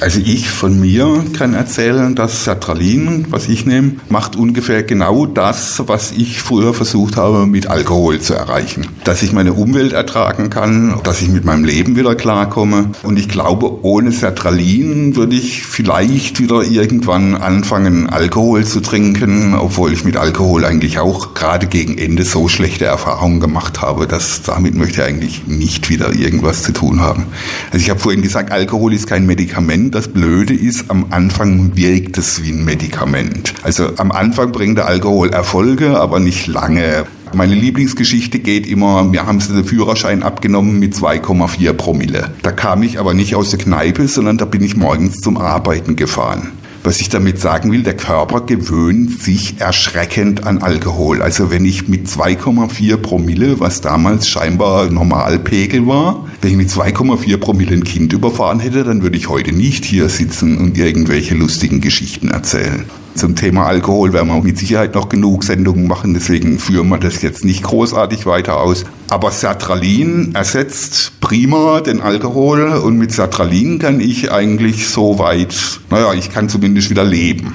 Also 0.00 0.20
ich 0.20 0.50
von 0.50 0.80
mir 0.80 1.24
kann 1.36 1.54
erzählen, 1.54 2.14
dass 2.14 2.44
Sertralin, 2.44 3.26
was 3.30 3.48
ich 3.48 3.66
nehme, 3.66 3.92
macht 4.08 4.36
ungefähr 4.36 4.82
genau 4.82 5.26
das, 5.26 5.82
was 5.86 6.12
ich 6.12 6.42
früher 6.42 6.74
versucht 6.74 7.16
habe, 7.16 7.46
mit 7.46 7.66
Alkohol 7.66 8.20
zu 8.20 8.34
erreichen. 8.34 8.86
Dass 9.04 9.22
ich 9.22 9.32
meine 9.32 9.52
Umwelt 9.52 9.92
ertragen 9.92 10.50
kann, 10.50 11.00
dass 11.04 11.22
ich 11.22 11.28
mit 11.28 11.44
meinem 11.44 11.64
Leben 11.64 11.96
wieder 11.96 12.14
klarkomme. 12.14 12.90
Und 13.02 13.18
ich 13.18 13.28
glaube, 13.28 13.84
ohne 13.84 14.12
Sertralin 14.12 15.16
würde 15.16 15.36
ich 15.36 15.64
vielleicht 15.64 16.40
wieder 16.40 16.62
irgendwann 16.62 17.34
anfangen, 17.34 18.08
Alkohol 18.08 18.64
zu 18.64 18.80
trinken, 18.80 19.54
obwohl 19.54 19.92
ich 19.92 20.04
mit 20.04 20.16
Alkohol 20.16 20.64
eigentlich 20.64 20.98
auch 20.98 21.34
gerade 21.34 21.66
gegen 21.66 21.98
Ende 21.98 22.24
so 22.24 22.48
schlechte 22.48 22.84
Erfahrungen 22.84 23.40
gemacht 23.40 23.80
habe, 23.80 24.06
dass 24.06 24.42
damit 24.42 24.74
möchte 24.74 25.02
ich 25.02 25.06
eigentlich 25.06 25.46
nicht 25.46 25.88
wieder 25.90 26.14
irgendwas 26.14 26.62
zu 26.62 26.72
tun 26.72 27.00
haben. 27.00 27.26
Also 27.70 27.82
ich 27.82 27.90
habe 27.90 28.00
vorhin 28.00 28.22
gesagt, 28.22 28.52
Alkohol 28.52 28.94
ist 28.94 29.06
kein 29.06 29.26
Medikament. 29.26 29.81
Medikament. 29.82 29.94
Das 29.94 30.08
Blöde 30.08 30.54
ist, 30.54 30.90
am 30.90 31.06
Anfang 31.10 31.76
wirkt 31.76 32.18
es 32.18 32.42
wie 32.42 32.50
ein 32.50 32.64
Medikament. 32.64 33.54
Also 33.62 33.90
am 33.96 34.12
Anfang 34.12 34.52
bringt 34.52 34.78
der 34.78 34.86
Alkohol 34.86 35.30
Erfolge, 35.30 35.98
aber 35.98 36.20
nicht 36.20 36.46
lange. 36.46 37.04
Meine 37.34 37.54
Lieblingsgeschichte 37.54 38.40
geht 38.40 38.66
immer, 38.66 39.04
mir 39.04 39.26
haben 39.26 39.40
sie 39.40 39.54
den 39.54 39.64
Führerschein 39.64 40.22
abgenommen 40.22 40.78
mit 40.78 40.94
2,4 40.94 41.72
Promille. 41.72 42.30
Da 42.42 42.52
kam 42.52 42.82
ich 42.82 42.98
aber 42.98 43.14
nicht 43.14 43.34
aus 43.34 43.50
der 43.50 43.58
Kneipe, 43.58 44.06
sondern 44.06 44.36
da 44.36 44.44
bin 44.44 44.62
ich 44.62 44.76
morgens 44.76 45.18
zum 45.18 45.38
Arbeiten 45.38 45.96
gefahren. 45.96 46.52
Was 46.84 47.00
ich 47.00 47.08
damit 47.08 47.38
sagen 47.38 47.70
will, 47.70 47.84
der 47.84 47.96
Körper 47.96 48.40
gewöhnt 48.40 49.22
sich 49.22 49.60
erschreckend 49.60 50.44
an 50.44 50.58
Alkohol. 50.58 51.22
Also 51.22 51.52
wenn 51.52 51.64
ich 51.64 51.86
mit 51.86 52.08
2,4 52.08 52.96
Promille, 52.96 53.60
was 53.60 53.80
damals 53.80 54.26
scheinbar 54.26 54.90
Normalpegel 54.90 55.86
war, 55.86 56.26
wenn 56.40 56.50
ich 56.50 56.56
mit 56.56 56.70
2,4 56.70 57.36
Promille 57.36 57.76
ein 57.76 57.84
Kind 57.84 58.12
überfahren 58.12 58.58
hätte, 58.58 58.82
dann 58.82 59.02
würde 59.02 59.16
ich 59.16 59.28
heute 59.28 59.52
nicht 59.52 59.84
hier 59.84 60.08
sitzen 60.08 60.58
und 60.58 60.76
irgendwelche 60.76 61.36
lustigen 61.36 61.80
Geschichten 61.80 62.30
erzählen. 62.30 62.84
Zum 63.14 63.36
Thema 63.36 63.66
Alkohol 63.66 64.12
werden 64.12 64.28
wir 64.28 64.42
mit 64.42 64.58
Sicherheit 64.58 64.94
noch 64.94 65.08
genug 65.08 65.44
Sendungen 65.44 65.86
machen, 65.86 66.14
deswegen 66.14 66.58
führen 66.58 66.88
wir 66.88 66.98
das 66.98 67.20
jetzt 67.22 67.44
nicht 67.44 67.62
großartig 67.62 68.26
weiter 68.26 68.58
aus. 68.58 68.84
Aber 69.10 69.30
Sertralin 69.30 70.34
ersetzt 70.34 71.20
prima 71.20 71.80
den 71.80 72.00
Alkohol 72.00 72.62
und 72.62 72.96
mit 72.96 73.12
Sertralin 73.12 73.78
kann 73.78 74.00
ich 74.00 74.32
eigentlich 74.32 74.88
so 74.88 75.18
weit, 75.18 75.54
naja, 75.90 76.14
ich 76.14 76.30
kann 76.30 76.48
zumindest 76.48 76.90
wieder 76.90 77.04
leben 77.04 77.54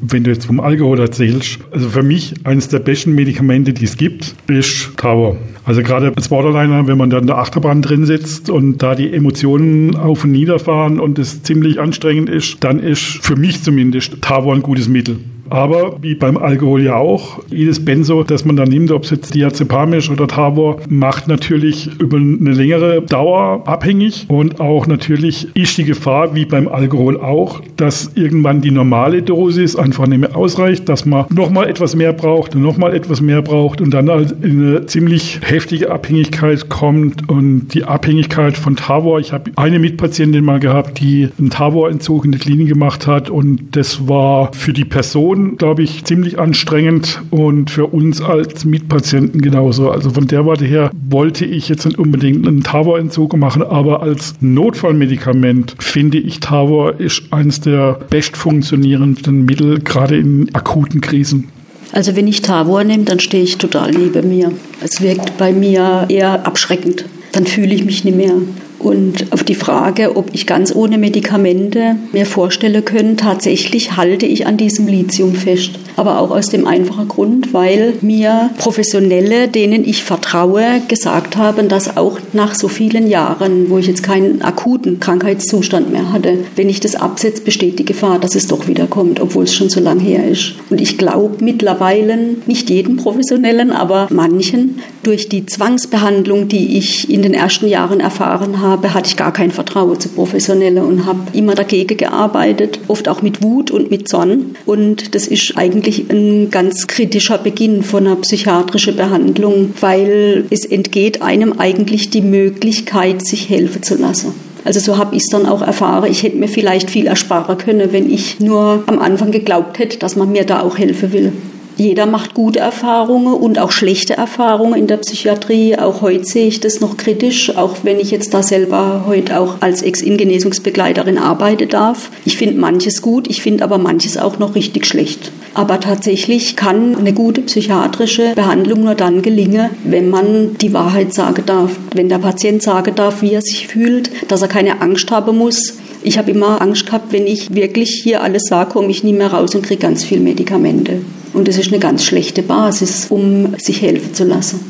wenn 0.00 0.24
du 0.24 0.30
jetzt 0.30 0.46
vom 0.46 0.60
Alkohol 0.60 1.00
erzählst, 1.00 1.58
also 1.70 1.88
für 1.88 2.02
mich 2.02 2.34
eines 2.44 2.68
der 2.68 2.78
besten 2.78 3.14
Medikamente, 3.14 3.72
die 3.72 3.84
es 3.84 3.96
gibt, 3.96 4.34
ist 4.48 4.96
Tower. 4.96 5.36
Also 5.64 5.82
gerade 5.82 6.12
als 6.16 6.28
Borderliner, 6.28 6.86
wenn 6.86 6.98
man 6.98 7.10
dann 7.10 7.22
in 7.22 7.26
der 7.26 7.38
Achterbahn 7.38 7.82
drin 7.82 8.06
sitzt 8.06 8.50
und 8.50 8.78
da 8.78 8.94
die 8.94 9.12
Emotionen 9.12 9.94
auf 9.94 10.24
und 10.24 10.32
nieder 10.32 10.58
fahren 10.58 10.98
und 10.98 11.18
es 11.18 11.42
ziemlich 11.42 11.78
anstrengend 11.78 12.28
ist, 12.28 12.64
dann 12.64 12.80
ist 12.80 13.02
für 13.22 13.36
mich 13.36 13.62
zumindest 13.62 14.22
Tavor 14.22 14.54
ein 14.54 14.62
gutes 14.62 14.88
Mittel. 14.88 15.18
Aber 15.50 15.96
wie 16.00 16.14
beim 16.14 16.36
Alkohol 16.36 16.82
ja 16.82 16.96
auch, 16.96 17.40
jedes 17.50 17.84
Benzo, 17.84 18.22
das 18.22 18.44
man 18.44 18.54
da 18.54 18.64
nimmt, 18.64 18.92
ob 18.92 19.02
es 19.02 19.10
jetzt 19.10 19.34
Diazepam 19.34 19.92
ist 19.94 20.08
oder 20.08 20.28
Tavor, 20.28 20.76
macht 20.88 21.26
natürlich 21.26 21.90
über 22.00 22.18
eine 22.18 22.52
längere 22.52 23.02
Dauer 23.02 23.62
abhängig 23.66 24.26
und 24.28 24.60
auch 24.60 24.86
natürlich 24.86 25.48
ist 25.54 25.76
die 25.76 25.84
Gefahr, 25.84 26.36
wie 26.36 26.44
beim 26.44 26.68
Alkohol 26.68 27.20
auch, 27.20 27.62
dass 27.76 28.12
irgendwann 28.14 28.60
die 28.60 28.70
normale 28.70 29.22
Dosis 29.22 29.74
einfach 29.74 30.06
nicht 30.06 30.20
mehr 30.20 30.36
ausreicht, 30.36 30.88
dass 30.88 31.04
man 31.04 31.26
nochmal 31.34 31.68
etwas 31.68 31.96
mehr 31.96 32.12
braucht 32.12 32.54
und 32.54 32.62
nochmal 32.62 32.94
etwas 32.94 33.20
mehr 33.20 33.42
braucht 33.42 33.80
und 33.80 33.90
dann 33.92 34.08
halt 34.08 34.32
in 34.42 34.64
eine 34.64 34.86
ziemlich 34.86 35.40
heftige 35.42 35.90
Abhängigkeit 35.90 36.68
kommt 36.68 37.28
und 37.28 37.74
die 37.74 37.84
Abhängigkeit 37.84 38.56
von 38.56 38.76
Tavor. 38.76 39.18
Ich 39.18 39.32
habe 39.32 39.50
eine 39.56 39.80
Mitpatientin 39.80 40.44
mal 40.44 40.60
gehabt, 40.60 41.00
die 41.00 41.28
einen 41.38 41.50
Tavor-Entzug 41.50 42.24
in 42.24 42.30
der 42.30 42.40
Klinik 42.40 42.68
gemacht 42.68 43.08
hat 43.08 43.30
und 43.30 43.60
das 43.72 44.06
war 44.08 44.52
für 44.52 44.72
die 44.72 44.84
Person 44.84 45.39
schon, 45.40 45.56
glaube 45.56 45.82
ich, 45.82 46.04
ziemlich 46.04 46.38
anstrengend 46.38 47.22
und 47.30 47.70
für 47.70 47.86
uns 47.86 48.20
als 48.20 48.64
Mitpatienten 48.64 49.40
genauso. 49.40 49.90
Also 49.90 50.10
von 50.10 50.26
der 50.26 50.46
Warte 50.46 50.64
her 50.64 50.90
wollte 51.08 51.44
ich 51.44 51.68
jetzt 51.68 51.86
nicht 51.86 51.98
unbedingt 51.98 52.46
einen 52.46 52.62
Tavor-Entzug 52.62 53.36
machen, 53.36 53.62
aber 53.62 54.02
als 54.02 54.34
Notfallmedikament 54.40 55.76
finde 55.78 56.18
ich 56.18 56.40
Tavor 56.40 56.98
ist 57.00 57.22
eines 57.32 57.60
der 57.60 57.98
best 58.10 58.36
funktionierenden 58.36 59.44
Mittel, 59.44 59.80
gerade 59.80 60.18
in 60.18 60.54
akuten 60.54 61.00
Krisen. 61.00 61.48
Also 61.92 62.14
wenn 62.14 62.28
ich 62.28 62.42
Tavor 62.42 62.84
nehme, 62.84 63.04
dann 63.04 63.18
stehe 63.18 63.42
ich 63.42 63.58
total 63.58 63.90
neben 63.90 64.28
mir. 64.28 64.52
Es 64.80 65.00
wirkt 65.00 65.36
bei 65.38 65.52
mir 65.52 66.06
eher 66.08 66.46
abschreckend. 66.46 67.04
Dann 67.32 67.46
fühle 67.46 67.74
ich 67.74 67.84
mich 67.84 68.04
nicht 68.04 68.16
mehr. 68.16 68.34
Und 68.80 69.30
auf 69.30 69.44
die 69.44 69.54
Frage, 69.54 70.16
ob 70.16 70.30
ich 70.32 70.46
ganz 70.46 70.74
ohne 70.74 70.96
Medikamente 70.96 71.96
mir 72.12 72.24
vorstellen 72.24 72.82
können, 72.84 73.18
tatsächlich 73.18 73.96
halte 73.96 74.24
ich 74.24 74.46
an 74.46 74.56
diesem 74.56 74.86
Lithium 74.86 75.34
fest. 75.34 75.72
Aber 75.96 76.18
auch 76.18 76.30
aus 76.30 76.48
dem 76.48 76.66
einfachen 76.66 77.06
Grund, 77.06 77.52
weil 77.52 77.94
mir 78.00 78.50
Professionelle, 78.56 79.48
denen 79.48 79.84
ich 79.84 80.02
vertraue, 80.02 80.80
gesagt 80.88 81.36
haben, 81.36 81.68
dass 81.68 81.98
auch 81.98 82.18
nach 82.32 82.54
so 82.54 82.68
vielen 82.68 83.06
Jahren, 83.06 83.68
wo 83.68 83.76
ich 83.76 83.86
jetzt 83.86 84.02
keinen 84.02 84.40
akuten 84.40 84.98
Krankheitszustand 84.98 85.92
mehr 85.92 86.10
hatte, 86.10 86.38
wenn 86.56 86.70
ich 86.70 86.80
das 86.80 86.94
absetze, 86.94 87.42
besteht 87.42 87.78
die 87.78 87.84
Gefahr, 87.84 88.18
dass 88.18 88.34
es 88.34 88.46
doch 88.46 88.66
wieder 88.66 88.86
kommt, 88.86 89.20
obwohl 89.20 89.44
es 89.44 89.54
schon 89.54 89.68
so 89.68 89.80
lange 89.80 90.02
her 90.02 90.26
ist. 90.26 90.54
Und 90.70 90.80
ich 90.80 90.96
glaube 90.96 91.44
mittlerweile, 91.44 92.18
nicht 92.46 92.70
jeden 92.70 92.96
Professionellen, 92.96 93.72
aber 93.72 94.08
manchen, 94.10 94.80
durch 95.02 95.28
die 95.28 95.44
Zwangsbehandlung, 95.44 96.48
die 96.48 96.78
ich 96.78 97.10
in 97.10 97.22
den 97.22 97.34
ersten 97.34 97.68
Jahren 97.68 98.00
erfahren 98.00 98.60
habe, 98.60 98.69
habe, 98.70 98.94
hatte 98.94 99.08
ich 99.08 99.16
gar 99.16 99.32
kein 99.32 99.50
Vertrauen 99.50 100.00
zu 100.00 100.08
Professionellen 100.08 100.84
und 100.84 101.04
habe 101.04 101.20
immer 101.32 101.54
dagegen 101.54 101.96
gearbeitet, 101.96 102.80
oft 102.88 103.08
auch 103.08 103.22
mit 103.22 103.42
Wut 103.42 103.70
und 103.70 103.90
mit 103.90 104.08
Zorn. 104.08 104.56
Und 104.64 105.14
das 105.14 105.26
ist 105.26 105.54
eigentlich 105.56 106.10
ein 106.10 106.50
ganz 106.50 106.86
kritischer 106.86 107.38
Beginn 107.38 107.82
von 107.82 108.06
einer 108.06 108.16
psychiatrischen 108.16 108.96
Behandlung, 108.96 109.74
weil 109.80 110.44
es 110.50 110.64
entgeht 110.64 111.20
einem 111.20 111.54
eigentlich 111.58 112.10
die 112.10 112.22
Möglichkeit, 112.22 113.26
sich 113.26 113.48
helfen 113.48 113.82
zu 113.82 113.96
lassen. 113.96 114.32
Also 114.64 114.80
so 114.80 114.98
habe 114.98 115.16
ich 115.16 115.22
es 115.22 115.28
dann 115.30 115.46
auch 115.46 115.62
erfahren. 115.62 116.10
Ich 116.10 116.22
hätte 116.22 116.36
mir 116.36 116.48
vielleicht 116.48 116.90
viel 116.90 117.06
ersparen 117.06 117.56
können, 117.58 117.92
wenn 117.92 118.10
ich 118.10 118.40
nur 118.40 118.84
am 118.86 118.98
Anfang 118.98 119.30
geglaubt 119.30 119.78
hätte, 119.78 119.98
dass 119.98 120.16
man 120.16 120.32
mir 120.32 120.44
da 120.44 120.60
auch 120.60 120.78
helfen 120.78 121.12
will. 121.12 121.32
Jeder 121.80 122.04
macht 122.04 122.34
gute 122.34 122.58
Erfahrungen 122.58 123.32
und 123.32 123.58
auch 123.58 123.70
schlechte 123.70 124.12
Erfahrungen 124.12 124.78
in 124.78 124.86
der 124.86 124.98
Psychiatrie. 124.98 125.78
Auch 125.78 126.02
heute 126.02 126.26
sehe 126.26 126.46
ich 126.46 126.60
das 126.60 126.82
noch 126.82 126.98
kritisch, 126.98 127.56
auch 127.56 127.74
wenn 127.84 127.98
ich 127.98 128.10
jetzt 128.10 128.34
da 128.34 128.42
selber 128.42 129.04
heute 129.06 129.40
auch 129.40 129.62
als 129.62 129.80
Ex-In-Genesungsbegleiterin 129.80 131.16
arbeiten 131.16 131.70
darf. 131.70 132.10
Ich 132.26 132.36
finde 132.36 132.60
manches 132.60 133.00
gut, 133.00 133.30
ich 133.30 133.40
finde 133.40 133.64
aber 133.64 133.78
manches 133.78 134.18
auch 134.18 134.38
noch 134.38 134.56
richtig 134.56 134.84
schlecht. 134.84 135.32
Aber 135.54 135.80
tatsächlich 135.80 136.54
kann 136.54 136.96
eine 136.96 137.14
gute 137.14 137.40
psychiatrische 137.40 138.34
Behandlung 138.34 138.84
nur 138.84 138.94
dann 138.94 139.22
gelingen, 139.22 139.70
wenn 139.82 140.10
man 140.10 140.58
die 140.58 140.74
Wahrheit 140.74 141.14
sagen 141.14 141.44
darf. 141.46 141.70
Wenn 141.94 142.10
der 142.10 142.18
Patient 142.18 142.62
sagen 142.62 142.94
darf, 142.94 143.22
wie 143.22 143.32
er 143.32 143.40
sich 143.40 143.68
fühlt, 143.68 144.10
dass 144.28 144.42
er 144.42 144.48
keine 144.48 144.82
Angst 144.82 145.10
haben 145.10 145.38
muss, 145.38 145.78
ich 146.02 146.18
habe 146.18 146.30
immer 146.30 146.60
Angst 146.60 146.84
gehabt, 146.84 147.10
wenn 147.14 147.26
ich 147.26 147.54
wirklich 147.54 148.02
hier 148.02 148.22
alles 148.22 148.42
sage, 148.50 148.70
komme 148.70 148.90
ich 148.90 149.02
nie 149.02 149.14
mehr 149.14 149.32
raus 149.32 149.54
und 149.54 149.62
kriege 149.62 149.80
ganz 149.80 150.04
viel 150.04 150.20
Medikamente. 150.20 151.00
Und 151.40 151.48
das 151.48 151.56
ist 151.56 151.68
eine 151.68 151.78
ganz 151.78 152.04
schlechte 152.04 152.42
Basis, 152.42 153.06
um 153.08 153.54
sich 153.56 153.80
helfen 153.80 154.12
zu 154.12 154.24
lassen. 154.24 154.60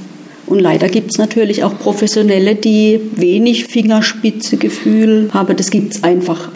Und 0.46 0.60
leider 0.60 0.88
gibt 0.88 1.10
es 1.10 1.18
natürlich 1.18 1.64
auch 1.64 1.76
Professionelle, 1.76 2.54
die 2.54 3.00
wenig 3.16 3.64
Fingerspitzegefühl 3.64 5.30
haben. 5.34 5.56
Das 5.56 5.72
gibt 5.72 5.94
es 5.94 6.04
einfach. 6.04 6.48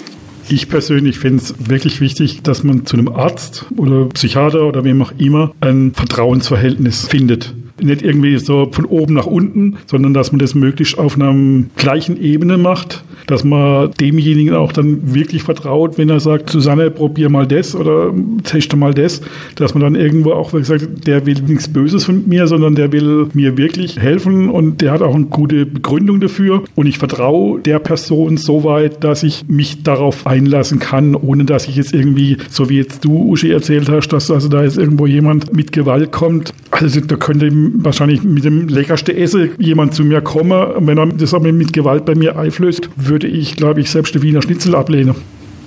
Ich 0.48 0.68
persönlich 0.68 1.18
finde 1.18 1.42
es 1.42 1.54
wirklich 1.68 2.00
wichtig, 2.00 2.42
dass 2.44 2.62
man 2.62 2.86
zu 2.86 2.96
einem 2.96 3.08
Arzt 3.08 3.66
oder 3.76 4.04
Psychiater 4.10 4.68
oder 4.68 4.84
wem 4.84 5.02
auch 5.02 5.10
immer 5.18 5.50
ein 5.60 5.92
Vertrauensverhältnis 5.96 7.08
findet 7.08 7.52
nicht 7.84 8.02
irgendwie 8.02 8.38
so 8.38 8.68
von 8.70 8.84
oben 8.84 9.14
nach 9.14 9.26
unten, 9.26 9.76
sondern 9.86 10.14
dass 10.14 10.32
man 10.32 10.38
das 10.38 10.54
möglichst 10.54 10.98
auf 10.98 11.16
einer 11.16 11.34
gleichen 11.76 12.20
Ebene 12.20 12.58
macht, 12.58 13.04
dass 13.26 13.44
man 13.44 13.90
demjenigen 14.00 14.54
auch 14.54 14.72
dann 14.72 15.14
wirklich 15.14 15.42
vertraut, 15.42 15.98
wenn 15.98 16.08
er 16.08 16.20
sagt, 16.20 16.50
Susanne, 16.50 16.90
probier 16.90 17.30
mal 17.30 17.46
das 17.46 17.74
oder 17.74 18.12
teste 18.42 18.76
mal 18.76 18.94
das, 18.94 19.20
dass 19.56 19.74
man 19.74 19.82
dann 19.82 19.94
irgendwo 19.94 20.32
auch 20.32 20.52
sagt, 20.62 21.06
der 21.06 21.26
will 21.26 21.40
nichts 21.46 21.68
Böses 21.68 22.04
von 22.04 22.28
mir, 22.28 22.46
sondern 22.46 22.74
der 22.74 22.92
will 22.92 23.28
mir 23.34 23.56
wirklich 23.56 23.98
helfen 23.98 24.48
und 24.48 24.80
der 24.80 24.92
hat 24.92 25.02
auch 25.02 25.14
eine 25.14 25.26
gute 25.26 25.66
Begründung 25.66 26.20
dafür 26.20 26.64
und 26.74 26.86
ich 26.86 26.98
vertraue 26.98 27.60
der 27.60 27.78
Person 27.78 28.36
so 28.36 28.64
weit, 28.64 29.02
dass 29.04 29.22
ich 29.22 29.44
mich 29.48 29.82
darauf 29.82 30.26
einlassen 30.26 30.78
kann, 30.78 31.14
ohne 31.14 31.44
dass 31.44 31.68
ich 31.68 31.76
jetzt 31.76 31.94
irgendwie, 31.94 32.36
so 32.50 32.68
wie 32.68 32.78
jetzt 32.78 33.04
du, 33.04 33.30
Uschi, 33.30 33.50
erzählt 33.50 33.88
hast, 33.88 34.08
dass 34.08 34.30
also 34.30 34.48
da 34.48 34.62
jetzt 34.62 34.78
irgendwo 34.78 35.06
jemand 35.06 35.54
mit 35.54 35.72
Gewalt 35.72 36.12
kommt. 36.12 36.52
Also 36.70 37.00
da 37.00 37.16
könnte 37.16 37.50
wahrscheinlich 37.74 38.22
mit 38.22 38.44
dem 38.44 38.68
leckersten 38.68 39.16
Essen 39.16 39.50
jemand 39.58 39.94
zu 39.94 40.04
mir 40.04 40.20
kommen, 40.20 40.86
wenn 40.86 40.98
er 40.98 41.06
das 41.06 41.32
mit 41.32 41.72
Gewalt 41.72 42.04
bei 42.04 42.14
mir 42.14 42.38
einflößt, 42.38 42.90
würde 42.96 43.26
ich, 43.26 43.56
glaube 43.56 43.80
ich, 43.80 43.90
selbst 43.90 44.14
den 44.14 44.22
Wiener 44.22 44.42
Schnitzel 44.42 44.74
ablehnen. 44.74 45.14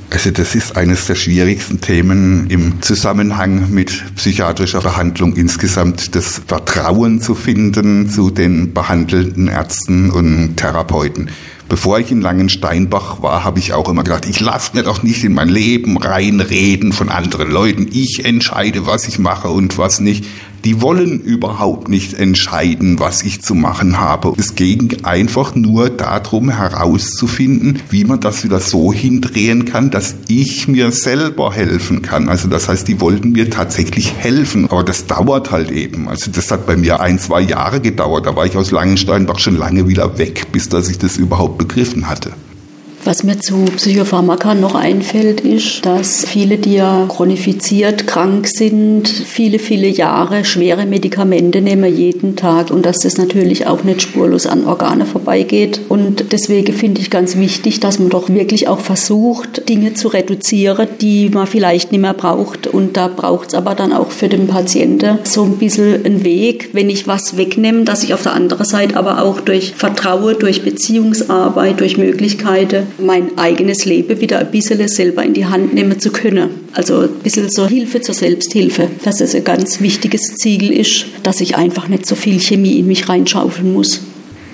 Also 0.10 0.32
das 0.32 0.56
ist 0.56 0.78
eines 0.78 1.06
der 1.06 1.15
schwierigsten 1.15 1.82
Themen 1.82 2.50
im 2.50 2.82
Zusammenhang 2.82 3.72
mit 3.72 4.15
psychiatrischer 4.15 4.80
Behandlung 4.80 5.36
insgesamt, 5.36 6.15
das 6.15 6.41
Vertrauen 6.48 7.20
zu 7.20 7.36
finden 7.36 8.10
zu 8.10 8.30
den 8.30 8.74
behandelnden 8.74 9.50
Ärzten 9.50 10.10
und 10.10 10.56
Therapeuten. 10.56 11.30
Bevor 11.67 12.00
ich 12.00 12.10
in 12.12 12.22
Langensteinbach 12.22 13.22
war, 13.22 13.43
habe 13.43 13.60
ich 13.60 13.74
auch 13.74 13.89
immer 13.89 14.06
gedacht, 14.06 14.26
ich 14.26 14.39
lasse 14.39 14.72
mir 14.74 14.84
doch 14.84 15.04
nicht 15.04 15.26
in 15.26 15.34
mein 15.34 15.50
Leben 15.50 15.98
reinreden 15.98 16.93
von 16.93 17.10
anderen 17.10 17.52
Leuten. 17.52 17.89
Ich 17.91 18.24
entscheide, 18.24 18.86
was 18.86 19.10
ich 19.10 19.20
mache 19.20 19.50
und 19.50 19.78
was 19.78 20.00
nicht 20.00 20.24
die 20.65 20.82
wollen 20.82 21.22
überhaupt 21.22 21.89
nicht 21.89 22.13
entscheiden, 22.13 23.00
was 23.00 23.24
ich 23.24 23.41
zu 23.41 23.56
machen 23.56 24.00
habe. 24.00 24.34
Es 24.38 24.56
ging 24.56 24.98
einfach 25.04 25.56
nur 25.56 25.89
darum 25.89 26.50
herauszufinden, 26.50 27.80
wie 27.89 28.04
man 28.04 28.20
das 28.20 28.43
wieder 28.43 28.60
so 28.60 28.91
hindrehen 28.91 29.65
kann, 29.65 29.91
dass 29.91 30.15
ich 30.28 30.67
mir 30.67 30.91
selber 30.91 31.54
helfen 31.54 32.02
kann. 32.02 32.30
Also 32.30 32.48
das 32.48 32.67
heißt, 32.67 32.88
die 32.88 33.00
wollten 33.02 33.32
mir 33.32 33.50
tatsächlich 33.50 34.13
helfen, 34.15 34.65
aber 34.70 34.84
das 34.84 35.06
dauert 35.06 35.52
halt 35.52 35.72
eben. 35.72 36.08
Also 36.08 36.32
das 36.32 36.52
hat 36.52 36.65
bei 36.65 36.76
mir 36.76 37.00
ein, 37.00 37.20
zwei 37.20 37.41
Jahre 37.41 37.80
gedauert. 37.80 38.26
Da 38.26 38.36
war 38.36 38.46
ich 38.46 38.58
aus 38.58 38.72
Langensteinbach 38.72 39.39
schon 39.39 39.58
lange 39.58 39.88
wieder 39.88 40.17
weg, 40.17 40.52
bis 40.52 40.70
dass 40.70 40.89
ich 40.89 40.98
das 40.98 41.17
überhaupt 41.17 41.58
begriffen 41.58 42.10
hatte. 42.10 42.32
Was 43.08 43.24
mir 43.24 43.39
zu 43.39 43.63
Psychopharmaka 43.78 44.54
noch 44.54 44.76
einfällt, 44.76 45.39
ist, 45.39 45.86
dass 45.86 46.26
viele, 46.26 46.58
die 46.58 46.74
ja 46.74 47.06
chronifiziert 47.08 48.06
krank 48.06 48.50
sind, 48.50 49.08
viele, 49.08 49.60
viele 49.60 49.88
Jahre 49.88 50.43
schwere 50.43 50.86
Medikamente 50.86 51.62
nehmen 51.62 51.96
jeden 51.96 52.36
Tag 52.36 52.70
und 52.70 52.86
dass 52.86 52.98
das 52.98 53.17
natürlich 53.17 53.65
auch 53.65 53.86
nicht 53.86 54.02
spurlos 54.02 54.46
an 54.46 54.65
Organe 54.65 55.06
vorbeigeht. 55.06 55.80
Und 55.88 56.34
deswegen 56.34 56.74
finde 56.74 57.00
ich 57.00 57.10
ganz 57.10 57.38
wichtig, 57.38 57.80
dass 57.80 57.98
man 57.98 58.10
doch 58.10 58.28
wirklich 58.28 58.67
auch 58.67 58.82
versucht, 58.82 59.70
Dinge 59.70 59.93
zu 59.93 60.10
reduzieren, 60.10 60.89
die 61.00 61.30
man 61.30 61.48
vielleicht 61.48 61.93
nicht 61.93 62.02
mehr 62.02 62.13
braucht. 62.13 62.67
Und 62.67 62.98
da 62.98 63.08
braucht 63.08 63.48
es 63.48 63.54
aber 63.54 63.74
dann 63.74 63.93
auch 63.93 64.12
für 64.12 64.28
den 64.28 64.48
Patienten 64.48 65.20
so 65.24 65.43
ein 65.43 65.58
bisschen 65.58 66.06
einen 66.06 66.26
Weg, 66.26 66.72
wenn 66.74 66.89
ich 66.89 67.08
was 67.08 67.38
wegnehme, 67.38 67.86
dass 67.86 68.04
ich 68.04 68.13
auf 68.13 68.24
der 68.24 68.34
anderen 68.34 68.65
Seite 68.65 68.98
aber 68.98 69.24
auch 69.24 69.39
durch 69.39 69.76
Vertrauen, 69.78 70.36
durch 70.39 70.63
Beziehungsarbeit, 70.63 71.80
durch 71.80 71.98
Möglichkeiten 71.98 72.97
mein 73.00 73.38
eigenes 73.38 73.86
Leben 73.86 74.20
wieder 74.22 74.40
ein 74.40 74.52
bisschen 74.52 74.88
selber 74.88 75.24
in 75.24 75.34
die 75.34 75.46
Hand 75.46 75.74
nehmen 75.74 76.00
zu 76.00 76.12
können. 76.12 76.50
Also 76.74 77.02
ein 77.02 77.20
bisschen 77.24 77.50
so 77.50 77.68
Hilfe 77.68 78.02
zur 78.02 78.16
Selbsthilfe, 78.16 78.90
dass 79.04 79.22
es 79.22 79.36
ein 79.36 79.44
ganz 79.44 79.82
wichtiges 79.82 80.36
Ziel 80.36 80.72
ist, 80.72 81.06
dass 81.24 81.42
ich 81.42 81.56
einfach 81.56 81.88
nicht 81.88 82.06
so 82.06 82.16
viel 82.16 82.40
Chemie 82.40 82.80
in 82.80 82.88
mich 82.88 83.10
reinschaufeln 83.10 83.74
muss. 83.74 84.02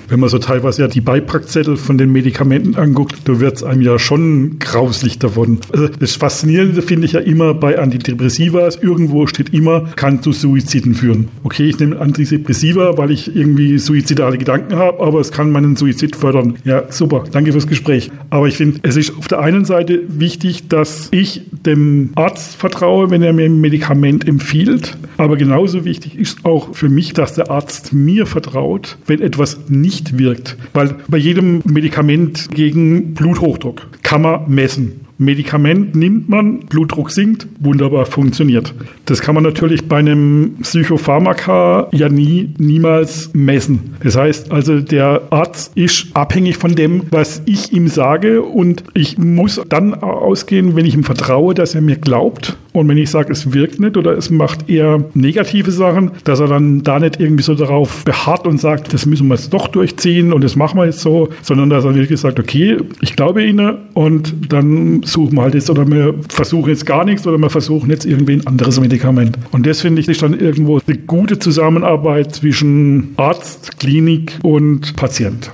Wenn 0.08 0.20
man 0.20 0.28
so 0.28 0.38
teilweise 0.38 0.82
ja 0.82 0.88
die 0.88 1.00
Beipackzettel 1.00 1.76
von 1.76 1.98
den 1.98 2.12
Medikamenten 2.12 2.76
anguckt, 2.76 3.16
da 3.24 3.40
wird 3.40 3.56
es 3.56 3.62
einem 3.62 3.82
ja 3.82 3.98
schon 3.98 4.58
grauslich 4.58 5.18
davon. 5.18 5.58
Also 5.72 5.88
das 5.88 6.16
Faszinierende 6.16 6.82
finde 6.82 7.06
ich 7.06 7.12
ja 7.12 7.20
immer 7.20 7.54
bei 7.54 7.78
Antidepressiva. 7.78 8.68
Irgendwo 8.80 9.26
steht 9.26 9.54
immer, 9.54 9.82
kann 9.96 10.22
zu 10.22 10.32
Suiziden 10.32 10.94
führen. 10.94 11.28
Okay, 11.42 11.68
ich 11.68 11.78
nehme 11.78 11.98
Antidepressiva, 11.98 12.96
weil 12.98 13.10
ich 13.10 13.34
irgendwie 13.34 13.78
suizidale 13.78 14.38
Gedanken 14.38 14.76
habe, 14.76 15.00
aber 15.00 15.20
es 15.20 15.32
kann 15.32 15.50
meinen 15.50 15.76
Suizid 15.76 16.16
fördern. 16.16 16.56
Ja, 16.64 16.84
super. 16.90 17.24
Danke 17.30 17.52
fürs 17.52 17.66
Gespräch. 17.66 18.10
Aber 18.30 18.48
ich 18.48 18.56
finde, 18.56 18.80
es 18.82 18.96
ist 18.96 19.16
auf 19.16 19.28
der 19.28 19.40
einen 19.40 19.64
Seite 19.64 20.02
wichtig, 20.08 20.68
dass 20.68 21.08
ich 21.12 21.42
dem 21.64 22.10
Arzt 22.14 22.56
vertraue, 22.56 23.10
wenn 23.10 23.22
er 23.22 23.32
mir 23.32 23.46
ein 23.46 23.60
Medikament 23.60 24.26
empfiehlt. 24.26 24.96
Aber 25.16 25.36
genauso 25.36 25.84
wichtig 25.84 26.18
ist 26.18 26.44
auch 26.44 26.74
für 26.74 26.88
mich, 26.88 27.12
dass 27.12 27.34
der 27.34 27.50
Arzt 27.50 27.92
mir 27.92 28.26
vertraut, 28.26 28.98
wenn 29.06 29.20
etwas 29.20 29.58
nicht 29.68 30.03
nicht 30.04 30.18
wirkt. 30.18 30.56
Weil 30.72 30.96
bei 31.08 31.18
jedem 31.18 31.62
Medikament 31.64 32.50
gegen 32.52 33.14
Bluthochdruck 33.14 33.88
kann 34.02 34.22
man 34.22 34.50
messen. 34.52 35.00
Medikament 35.24 35.94
nimmt 35.94 36.28
man, 36.28 36.60
Blutdruck 36.60 37.10
sinkt, 37.10 37.46
wunderbar 37.60 38.06
funktioniert. 38.06 38.74
Das 39.06 39.20
kann 39.20 39.34
man 39.34 39.44
natürlich 39.44 39.86
bei 39.88 39.98
einem 39.98 40.56
Psychopharmaka 40.62 41.88
ja 41.92 42.08
nie, 42.08 42.54
niemals 42.58 43.30
messen. 43.32 43.96
Das 44.02 44.16
heißt 44.16 44.52
also, 44.52 44.80
der 44.80 45.22
Arzt 45.30 45.72
ist 45.76 46.08
abhängig 46.14 46.56
von 46.56 46.74
dem, 46.74 47.02
was 47.10 47.42
ich 47.46 47.72
ihm 47.72 47.88
sage 47.88 48.42
und 48.42 48.84
ich 48.94 49.18
muss 49.18 49.60
dann 49.68 49.94
ausgehen, 49.94 50.76
wenn 50.76 50.86
ich 50.86 50.94
ihm 50.94 51.04
vertraue, 51.04 51.54
dass 51.54 51.74
er 51.74 51.80
mir 51.80 51.96
glaubt 51.96 52.56
und 52.74 52.88
wenn 52.88 52.98
ich 52.98 53.08
sage, 53.08 53.32
es 53.32 53.52
wirkt 53.52 53.78
nicht 53.78 53.96
oder 53.96 54.18
es 54.18 54.30
macht 54.30 54.68
eher 54.68 55.04
negative 55.14 55.70
Sachen, 55.70 56.10
dass 56.24 56.40
er 56.40 56.48
dann 56.48 56.82
da 56.82 56.98
nicht 56.98 57.20
irgendwie 57.20 57.44
so 57.44 57.54
darauf 57.54 58.04
beharrt 58.04 58.48
und 58.48 58.60
sagt, 58.60 58.92
das 58.92 59.06
müssen 59.06 59.28
wir 59.28 59.36
jetzt 59.36 59.54
doch 59.54 59.68
durchziehen 59.68 60.32
und 60.32 60.42
das 60.42 60.56
machen 60.56 60.80
wir 60.80 60.86
jetzt 60.86 60.98
so, 60.98 61.28
sondern 61.42 61.70
dass 61.70 61.84
er 61.84 61.94
wirklich 61.94 62.18
sagt, 62.18 62.40
okay, 62.40 62.78
ich 63.00 63.14
glaube 63.14 63.44
Ihnen 63.44 63.76
und 63.94 64.34
dann 64.52 65.04
suchen 65.14 65.36
wir 65.36 65.42
halt 65.42 65.54
jetzt 65.54 65.70
oder 65.70 65.86
wir 65.88 66.14
versuchen 66.28 66.68
jetzt 66.68 66.84
gar 66.84 67.04
nichts 67.04 67.26
oder 67.26 67.38
wir 67.38 67.50
versuchen 67.50 67.88
jetzt 67.90 68.04
irgendwie 68.04 68.34
ein 68.34 68.46
anderes 68.46 68.78
Medikament. 68.78 69.38
Und 69.52 69.66
das 69.66 69.80
finde 69.80 70.00
ich 70.00 70.08
ist 70.08 70.22
dann 70.22 70.38
irgendwo 70.38 70.80
eine 70.86 70.98
gute 70.98 71.38
Zusammenarbeit 71.38 72.34
zwischen 72.34 73.14
Arzt, 73.16 73.78
Klinik 73.78 74.38
und 74.42 74.94
Patient. 74.96 75.50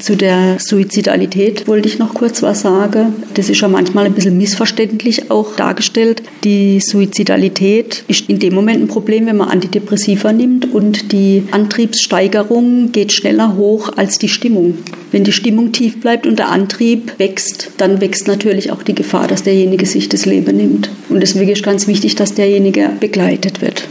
Zu 0.00 0.16
der 0.16 0.56
Suizidalität 0.58 1.68
wollte 1.68 1.86
ich 1.86 1.98
noch 1.98 2.14
kurz 2.14 2.42
was 2.42 2.62
sagen. 2.62 3.22
Das 3.34 3.50
ist 3.50 3.60
ja 3.60 3.68
manchmal 3.68 4.06
ein 4.06 4.14
bisschen 4.14 4.38
missverständlich 4.38 5.30
auch 5.30 5.54
dargestellt. 5.56 6.22
Die 6.42 6.80
Suizidalität 6.80 8.04
ist 8.08 8.30
in 8.30 8.38
dem 8.38 8.54
Moment 8.54 8.82
ein 8.82 8.88
Problem, 8.88 9.26
wenn 9.26 9.36
man 9.36 9.50
Antidepressiva 9.50 10.32
nimmt 10.32 10.72
und 10.72 11.12
die 11.12 11.44
Antriebssteigerung 11.50 12.92
geht 12.92 13.12
schneller 13.12 13.56
hoch 13.56 13.90
als 13.96 14.16
die 14.16 14.30
Stimmung. 14.30 14.78
Wenn 15.12 15.24
die 15.24 15.32
Stimmung 15.32 15.70
tief 15.72 16.00
bleibt 16.00 16.26
und 16.26 16.38
der 16.38 16.48
Antrieb 16.48 17.18
wächst, 17.18 17.72
dann 17.76 18.00
wächst 18.00 18.26
natürlich 18.26 18.72
auch 18.72 18.82
die 18.82 18.94
Gefahr, 18.94 19.28
dass 19.28 19.42
derjenige 19.42 19.84
sich 19.84 20.08
das 20.08 20.24
Leben 20.24 20.56
nimmt. 20.56 20.88
Und 21.10 21.20
deswegen 21.20 21.50
ist 21.50 21.62
ganz 21.62 21.86
wichtig, 21.86 22.14
dass 22.14 22.32
derjenige 22.32 22.90
begleitet 23.00 23.60
wird. 23.60 23.86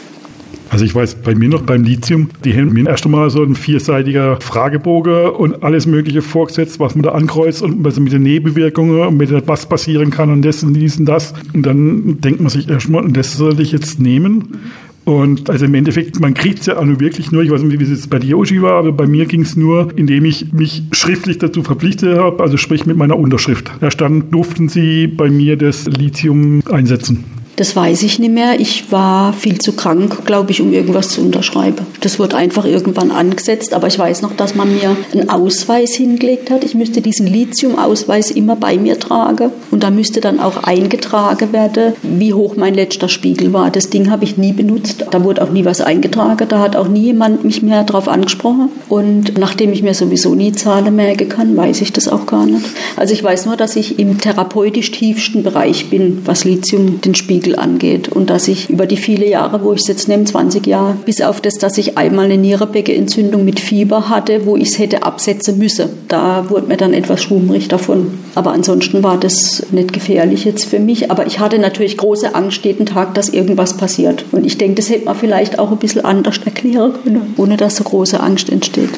Also 0.69 0.86
ich 0.86 0.93
weiß 0.93 1.15
bei 1.15 1.34
mir 1.34 1.49
noch 1.49 1.63
beim 1.63 1.84
Lithium, 1.84 2.29
die 2.45 2.55
haben 2.55 2.71
mir 2.73 2.88
erst 2.88 3.05
einmal 3.05 3.29
so 3.32 3.43
ein 3.43 3.55
vierseitiger 3.55 4.39
Fragebogen 4.39 5.32
und 5.32 5.63
alles 5.63 5.88
mögliche 5.88 6.21
vorgesetzt, 6.21 6.79
was 6.79 6.95
man 6.95 7.03
da 7.03 7.12
ankreuzt 7.12 7.63
und 7.63 7.84
also 7.86 7.99
mit 8.01 8.13
den 8.13 8.23
Nebenwirkungen 8.23 9.08
und 9.08 9.17
mit 9.17 9.32
was 9.47 9.67
passieren 9.67 10.12
kann 10.12 10.32
und 10.32 10.43
das 10.43 10.63
und 10.63 10.75
dies 10.75 10.99
und 10.99 11.05
das. 11.05 11.34
Und 11.53 11.65
dann 11.65 12.21
denkt 12.21 12.39
man 12.39 12.49
sich 12.49 12.69
erstmal, 12.69 13.03
und 13.03 13.17
das 13.17 13.36
soll 13.36 13.60
ich 13.60 13.71
jetzt 13.71 13.99
nehmen. 13.99 14.60
Und 15.05 15.49
also 15.49 15.65
im 15.65 15.73
Endeffekt, 15.73 16.19
man 16.19 16.36
kriegt 16.36 16.60
es 16.60 16.67
ja 16.67 16.77
auch 16.77 16.86
nur 16.86 16.99
wirklich 16.99 17.32
nur, 17.32 17.41
ich 17.41 17.49
weiß 17.49 17.63
nicht, 17.63 17.79
wie 17.79 17.84
es 17.84 17.89
jetzt 17.89 18.12
bei 18.12 18.19
dir, 18.19 18.38
Oshi 18.38 18.62
war, 18.62 18.73
aber 18.73 18.91
bei 18.91 19.08
mir 19.08 19.25
ging 19.25 19.41
es 19.41 19.55
nur, 19.55 19.88
indem 19.95 20.23
ich 20.25 20.53
mich 20.53 20.84
schriftlich 20.91 21.39
dazu 21.39 21.63
verpflichtet 21.63 22.19
habe, 22.19 22.43
also 22.43 22.58
sprich 22.58 22.86
mit 22.86 22.95
meiner 22.95 23.17
Unterschrift. 23.17 23.71
Da 23.79 23.89
stand, 23.89 24.32
durften 24.32 24.69
sie 24.69 25.08
bei 25.08 25.32
mir 25.32 25.58
das 25.58 25.88
Lithium 25.88 26.62
einsetzen. 26.71 27.23
Das 27.59 27.75
weiß 27.75 28.03
ich 28.03 28.19
nicht 28.19 28.31
mehr. 28.31 28.57
Ich 28.57 28.89
war 28.89 29.33
viel 29.33 29.57
zu 29.57 29.73
krank, 29.73 30.25
glaube 30.25 30.51
ich, 30.51 30.61
um 30.61 30.71
irgendwas 30.71 31.09
zu 31.09 31.19
unterschreiben. 31.19 31.85
Das 31.99 32.17
wurde 32.17 32.37
einfach 32.37 32.63
irgendwann 32.63 33.11
angesetzt, 33.11 33.73
aber 33.73 33.87
ich 33.87 33.99
weiß 33.99 34.21
noch, 34.21 34.33
dass 34.33 34.55
man 34.55 34.73
mir 34.73 34.95
einen 35.11 35.29
Ausweis 35.29 35.93
hingelegt 35.93 36.51
hat. 36.51 36.63
Ich 36.63 36.73
müsste 36.73 37.01
diesen 37.01 37.27
Lithium-Ausweis 37.27 38.31
immer 38.31 38.55
bei 38.55 38.77
mir 38.77 38.97
tragen 38.97 39.51
und 39.71 39.83
da 39.83 39.89
müsste 39.89 40.21
dann 40.21 40.39
auch 40.39 40.63
eingetragen 40.63 41.51
werden, 41.51 41.95
wie 42.01 42.33
hoch 42.33 42.55
mein 42.55 42.75
letzter 42.75 43.09
Spiegel 43.09 43.51
war. 43.51 43.69
Das 43.71 43.89
Ding 43.89 44.09
habe 44.09 44.23
ich 44.23 44.37
nie 44.37 44.53
benutzt. 44.53 45.03
Da 45.11 45.21
wurde 45.25 45.43
auch 45.43 45.49
nie 45.49 45.65
was 45.65 45.81
eingetragen. 45.81 46.47
Da 46.47 46.59
hat 46.59 46.77
auch 46.77 46.87
nie 46.87 47.07
jemand 47.07 47.43
mich 47.43 47.61
mehr 47.61 47.83
darauf 47.83 48.07
angesprochen. 48.07 48.69
Und 48.87 49.37
nachdem 49.37 49.73
ich 49.73 49.83
mir 49.83 49.93
sowieso 49.93 50.33
nie 50.33 50.53
Zahlen 50.53 50.95
merken 50.95 51.27
kann, 51.27 51.57
weiß 51.57 51.81
ich 51.81 51.91
das 51.91 52.07
auch 52.07 52.25
gar 52.25 52.45
nicht. 52.45 52.65
Also 52.95 53.13
ich 53.13 53.21
weiß 53.21 53.47
nur, 53.47 53.57
dass 53.57 53.75
ich 53.75 53.99
im 53.99 54.17
therapeutisch 54.17 54.91
tiefsten 54.91 55.43
Bereich 55.43 55.89
bin, 55.89 56.21
was 56.23 56.45
Lithium 56.45 57.01
den 57.01 57.15
Spiegel 57.15 57.48
angeht. 57.55 58.09
Und 58.09 58.29
dass 58.29 58.47
ich 58.47 58.69
über 58.69 58.85
die 58.85 58.97
viele 58.97 59.27
Jahre, 59.27 59.63
wo 59.63 59.73
ich 59.73 59.81
es 59.81 59.88
jetzt 59.88 60.07
nehme, 60.07 60.25
20 60.25 60.65
Jahre, 60.67 60.95
bis 61.05 61.21
auf 61.21 61.41
das, 61.41 61.55
dass 61.55 61.77
ich 61.77 61.97
einmal 61.97 62.25
eine 62.25 62.38
Nierenbeckenentzündung 62.38 63.45
mit 63.45 63.59
Fieber 63.59 64.09
hatte, 64.09 64.45
wo 64.45 64.55
ich 64.55 64.69
es 64.69 64.79
hätte 64.79 65.03
absetzen 65.03 65.57
müssen. 65.57 65.89
Da 66.07 66.49
wurde 66.49 66.67
mir 66.67 66.77
dann 66.77 66.93
etwas 66.93 67.21
schwummrig 67.21 67.67
davon. 67.67 68.19
Aber 68.35 68.51
ansonsten 68.51 69.03
war 69.03 69.17
das 69.17 69.67
nicht 69.71 69.93
gefährlich 69.93 70.45
jetzt 70.45 70.65
für 70.65 70.79
mich. 70.79 71.12
Aber 71.12 71.27
ich 71.27 71.39
hatte 71.39 71.59
natürlich 71.59 71.97
große 71.97 72.35
Angst 72.35 72.63
jeden 72.65 72.85
Tag, 72.85 73.13
dass 73.13 73.29
irgendwas 73.29 73.77
passiert. 73.77 74.25
Und 74.31 74.45
ich 74.45 74.57
denke, 74.57 74.75
das 74.75 74.89
hätte 74.89 75.05
man 75.05 75.15
vielleicht 75.15 75.59
auch 75.59 75.71
ein 75.71 75.77
bisschen 75.77 76.05
anders 76.05 76.39
erklären 76.45 76.93
können, 77.03 77.33
ohne 77.38 77.57
dass 77.57 77.75
so 77.75 77.83
große 77.83 78.19
Angst 78.19 78.49
entsteht. 78.49 78.91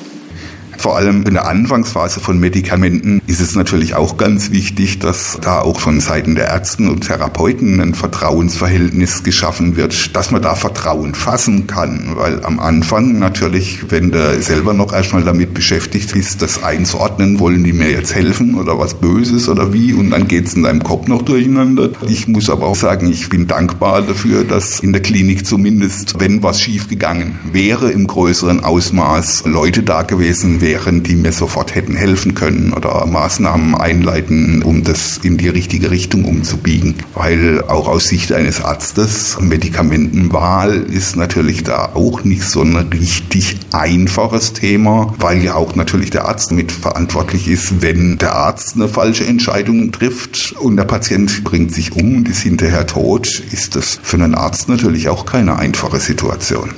Vor 0.82 0.98
allem 0.98 1.22
in 1.28 1.36
der 1.36 1.48
Anfangsphase 1.48 2.20
von 2.22 2.39
Medikamenten 2.39 3.22
ist 3.28 3.39
es 3.39 3.54
natürlich 3.54 3.94
auch 3.94 4.17
ganz 4.17 4.50
wichtig, 4.50 4.98
dass 4.98 5.38
da 5.39 5.60
auch 5.60 5.80
von 5.80 6.00
Seiten 6.00 6.34
der 6.34 6.48
Ärzten 6.48 6.89
und 6.89 7.02
Therapeuten 7.02 7.80
ein 7.80 7.94
Vertrauensverhältnis 7.94 9.22
geschaffen 9.22 9.76
wird, 9.76 10.15
dass 10.15 10.32
man 10.32 10.41
da 10.41 10.56
Vertrauen 10.56 11.13
fassen 11.13 11.67
kann. 11.67 12.13
Weil 12.15 12.44
am 12.44 12.60
Anfang 12.60 13.20
natürlich, 13.20 13.91
wenn 13.91 14.10
du 14.10 14.41
selber 14.41 14.74
noch 14.74 14.91
erstmal 14.91 15.24
damit 15.24 15.54
beschäftigt 15.54 16.13
bist, 16.13 16.41
das 16.41 16.63
einzuordnen, 16.63 17.39
wollen 17.39 17.63
die 17.63 17.74
mir 17.74 17.91
jetzt 17.91 18.15
helfen 18.15 18.56
oder 18.56 18.80
was 18.80 18.96
Böses 18.96 19.50
oder 19.50 19.74
wie 19.74 19.94
und 19.94 20.10
dann 20.10 20.28
geht 20.28 20.48
es 20.48 20.56
in 20.56 20.63
deinem 20.63 20.82
Kopf 20.82 21.08
noch 21.08 21.22
durcheinander. 21.22 21.91
Ich 22.08 22.28
muss 22.28 22.50
aber 22.50 22.65
auch 22.65 22.76
sagen, 22.76 23.08
ich 23.08 23.30
bin 23.30 23.46
dankbar 23.46 24.02
dafür, 24.02 24.46
dass 24.46 24.80
in 24.80 24.94
der 24.94 25.04
Klinik 25.04 25.46
zumindest, 25.46 26.20
wenn 26.20 26.41
was 26.41 26.60
schiefgegangen 26.60 27.38
wäre 27.52 27.91
im 27.91 28.08
größeren 28.08 28.63
Ausmaß, 28.63 29.44
Leute 29.46 29.84
da 29.84 30.02
gewesen 30.02 30.60
wären, 30.60 30.71
wären, 30.72 31.04
die 31.04 31.16
mir 31.16 31.34
sofort 31.34 31.76
hätten 31.76 31.98
helfen 31.98 32.34
können 32.34 32.72
oder 32.72 33.06
Maßnahmen 33.06 33.76
einleiten, 33.76 34.64
um 34.64 34.86
das 34.86 35.20
in 35.22 35.38
die 35.38 35.50
richtige 35.50 35.92
Richtung 35.92 36.24
umzubiegen. 36.24 36.96
Weil 37.14 37.62
auch 37.68 37.90
aus 37.90 38.06
Sicht 38.06 38.32
eines 38.32 38.64
Arztes 38.64 39.38
Medikamentenwahl 39.42 40.78
ist 40.78 41.18
natürlich 41.18 41.64
da 41.64 41.92
auch 41.94 42.24
nicht 42.24 42.44
so 42.44 42.62
ein 42.62 42.78
richtig 42.78 43.58
einfaches 43.74 44.54
Thema, 44.54 45.14
weil 45.20 45.44
ja 45.44 45.56
auch 45.56 45.76
natürlich 45.76 46.10
der 46.10 46.30
Arzt 46.30 46.54
mit 46.54 46.72
verantwortlich 46.72 47.50
ist, 47.50 47.82
wenn 47.82 48.18
der 48.18 48.36
Arzt 48.36 48.76
eine 48.76 48.88
falsche 48.88 49.26
Entscheidung 49.26 49.92
trifft 49.92 50.54
und 50.54 50.78
der 50.78 50.86
Patient 50.86 51.44
bringt 51.44 51.74
sich 51.74 51.92
um 51.92 52.16
und 52.16 52.30
ist 52.30 52.44
hinterher 52.44 52.88
tot, 52.88 53.28
ist 53.52 53.76
das 53.76 54.00
für 54.02 54.16
einen 54.16 54.36
Arzt 54.36 54.70
natürlich 54.70 55.10
auch 55.10 55.26
keine 55.26 55.58
einfache 55.58 56.00
Situation. 56.00 56.70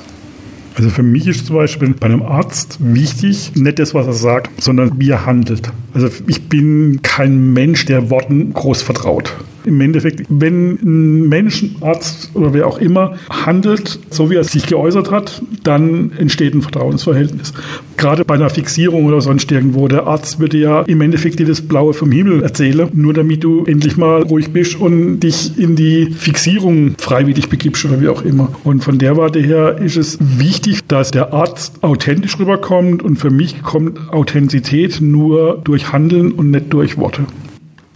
Also 0.75 0.89
für 0.89 1.03
mich 1.03 1.27
ist 1.27 1.45
zum 1.45 1.55
Beispiel 1.55 1.93
bei 1.99 2.07
einem 2.07 2.23
Arzt 2.23 2.77
wichtig, 2.79 3.51
nicht 3.55 3.79
das, 3.79 3.93
was 3.93 4.07
er 4.07 4.13
sagt, 4.13 4.61
sondern 4.61 4.99
wie 4.99 5.09
er 5.09 5.25
handelt. 5.25 5.71
Also 5.93 6.09
ich 6.27 6.49
bin 6.49 7.01
kein 7.03 7.53
Mensch, 7.53 7.85
der 7.85 8.09
Worten 8.09 8.53
groß 8.53 8.81
vertraut. 8.81 9.33
Im 9.65 9.79
Endeffekt, 9.81 10.25
wenn 10.29 10.79
ein 10.81 11.29
Mensch, 11.29 11.65
Arzt 11.81 12.31
oder 12.33 12.53
wer 12.53 12.67
auch 12.67 12.77
immer 12.79 13.15
handelt, 13.29 13.99
so 14.09 14.29
wie 14.29 14.35
er 14.35 14.43
sich 14.43 14.65
geäußert 14.65 15.11
hat, 15.11 15.41
dann 15.63 16.11
entsteht 16.17 16.53
ein 16.53 16.61
Vertrauensverhältnis. 16.61 17.53
Gerade 17.97 18.25
bei 18.25 18.35
einer 18.35 18.49
Fixierung 18.49 19.05
oder 19.05 19.21
sonst 19.21 19.51
irgendwo. 19.51 19.87
Der 19.87 20.07
Arzt 20.07 20.39
würde 20.39 20.57
ja 20.57 20.81
im 20.81 21.01
Endeffekt 21.01 21.39
dir 21.39 21.45
das 21.45 21.61
Blaue 21.61 21.93
vom 21.93 22.11
Himmel 22.11 22.43
erzählen, 22.43 22.89
nur 22.93 23.13
damit 23.13 23.43
du 23.43 23.65
endlich 23.65 23.97
mal 23.97 24.23
ruhig 24.23 24.51
bist 24.51 24.79
und 24.79 25.21
dich 25.21 25.57
in 25.57 25.75
die 25.75 26.07
Fixierung 26.11 26.95
freiwillig 26.97 27.49
begibst 27.49 27.85
oder 27.85 28.01
wie 28.01 28.09
auch 28.09 28.23
immer. 28.23 28.49
Und 28.63 28.83
von 28.83 28.97
der 28.97 29.17
Warte 29.17 29.39
her 29.39 29.77
ist 29.77 29.97
es 29.97 30.17
wichtig, 30.19 30.81
dass 30.87 31.11
der 31.11 31.33
Arzt 31.33 31.83
authentisch 31.83 32.39
rüberkommt 32.39 33.03
und 33.03 33.17
für 33.17 33.29
mich 33.29 33.61
kommt 33.63 34.09
Authentizität 34.11 34.99
nur 35.01 35.61
durch 35.63 35.91
Handeln 35.91 36.31
und 36.31 36.51
nicht 36.51 36.71
durch 36.73 36.97
Worte. 36.97 37.23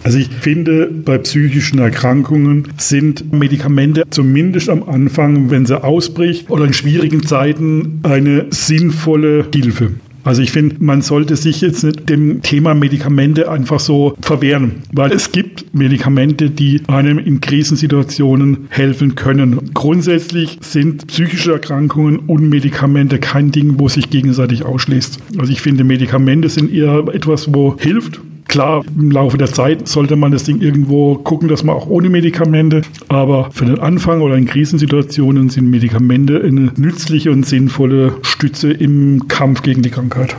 Also 0.04 0.20
ich 0.20 0.30
finde, 0.30 0.88
bei 0.88 1.18
psychischen 1.18 1.80
Erkrankungen 1.80 2.68
sind 2.78 3.34
Medikamente 3.34 4.04
zumindest 4.10 4.70
am 4.70 4.84
Anfang, 4.84 5.50
wenn 5.50 5.66
sie 5.66 5.84
ausbricht 5.84 6.50
oder 6.50 6.66
in 6.66 6.74
schwierigen 6.74 7.24
Zeiten, 7.24 8.00
eine 8.04 8.46
sinnvolle 8.52 9.46
Hilfe. 9.54 9.92
Also 10.28 10.42
ich 10.42 10.52
finde, 10.52 10.76
man 10.80 11.02
sollte 11.02 11.38
sich 11.38 11.62
jetzt 11.62 11.86
nicht 11.86 12.10
dem 12.10 12.42
Thema 12.42 12.74
Medikamente 12.76 13.50
einfach 13.50 13.80
so 13.80 14.18
verwehren, 14.20 14.84
weil 14.92 15.14
es 15.14 15.32
gibt 15.32 15.74
Medikamente, 15.74 16.50
die 16.50 16.82
einem 16.88 17.18
in 17.18 17.40
Krisensituationen 17.40 18.68
helfen 18.68 19.16
können. 19.16 19.74
Grundsätzlich 19.74 20.58
sind 20.60 21.08
psychische 21.08 21.54
Erkrankungen 21.54 22.20
und 22.20 22.50
Medikamente 22.50 23.20
kein 23.20 23.52
Ding, 23.52 23.80
wo 23.80 23.88
sich 23.88 24.10
gegenseitig 24.10 24.66
ausschließt. 24.66 25.18
Also 25.38 25.50
ich 25.50 25.62
finde, 25.62 25.86
Medikamente 25.86 26.50
sind 26.50 26.74
eher 26.74 27.06
etwas, 27.14 27.54
wo 27.54 27.78
hilft 27.80 28.20
Klar, 28.48 28.86
im 28.98 29.12
Laufe 29.12 29.38
der 29.38 29.52
Zeit 29.52 29.88
sollte 29.88 30.16
man 30.16 30.32
das 30.32 30.44
Ding 30.44 30.62
irgendwo 30.62 31.16
gucken, 31.16 31.50
dass 31.50 31.64
man 31.64 31.76
auch 31.76 31.88
ohne 31.88 32.10
Medikamente, 32.10 32.82
aber 33.10 33.52
für 33.52 33.66
den 33.66 33.80
Anfang 33.80 34.22
oder 34.22 34.36
in 34.36 34.46
Krisensituationen 34.46 35.50
sind 35.50 35.70
Medikamente 35.70 36.42
eine 36.42 36.72
nützliche 36.78 37.32
und 37.32 37.46
sinnvolle 37.46 38.16
Stütze 38.22 38.72
im 38.72 39.28
Kampf 39.28 39.64
gegen 39.64 39.82
die 39.82 39.90
Krankheit. 39.90 40.36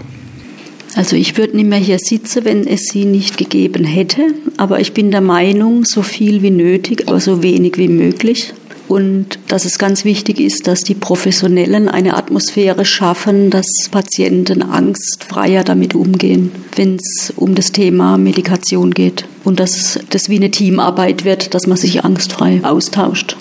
Also 0.95 1.17
ich 1.17 1.37
würde 1.37 1.57
nicht 1.57 1.69
mehr 1.69 1.79
hier 1.79 1.99
sitzen, 1.99 2.45
wenn 2.45 2.67
es 2.67 2.87
sie 2.87 3.05
nicht 3.05 3.37
gegeben 3.37 3.85
hätte, 3.85 4.23
aber 4.57 4.81
ich 4.81 4.95
bin 4.95 5.11
der 5.11 5.21
Meinung, 5.21 5.85
so 5.85 6.03
viel 6.03 6.43
wie 6.43 6.51
nötig, 6.51 7.07
aber 7.07 7.21
so 7.21 7.43
wenig 7.43 7.77
wie 7.77 7.89
möglich 7.89 8.55
und 8.89 9.39
dass 9.49 9.65
es 9.65 9.79
ganz 9.79 10.05
wichtig 10.05 10.41
ist, 10.41 10.67
dass 10.67 10.81
die 10.81 10.95
Professionellen 10.95 11.89
eine 11.89 12.17
Atmosphäre 12.17 12.85
schaffen, 12.85 13.51
dass 13.51 13.67
Patienten 13.91 14.63
angstfreier 14.63 15.63
damit 15.63 15.95
umgehen, 15.95 16.51
wenn 16.75 16.97
es 16.97 17.33
um 17.37 17.55
das 17.55 17.73
Thema 17.73 18.19
Medikation 18.19 18.93
geht 18.93 19.27
und 19.45 19.61
dass 19.61 20.01
das 20.11 20.29
wie 20.29 20.37
eine 20.37 20.51
Teamarbeit 20.51 21.25
wird, 21.25 21.55
dass 21.55 21.67
man 21.67 21.77
sich 21.77 22.05
angstfrei 22.05 22.61
austauscht. 22.63 23.37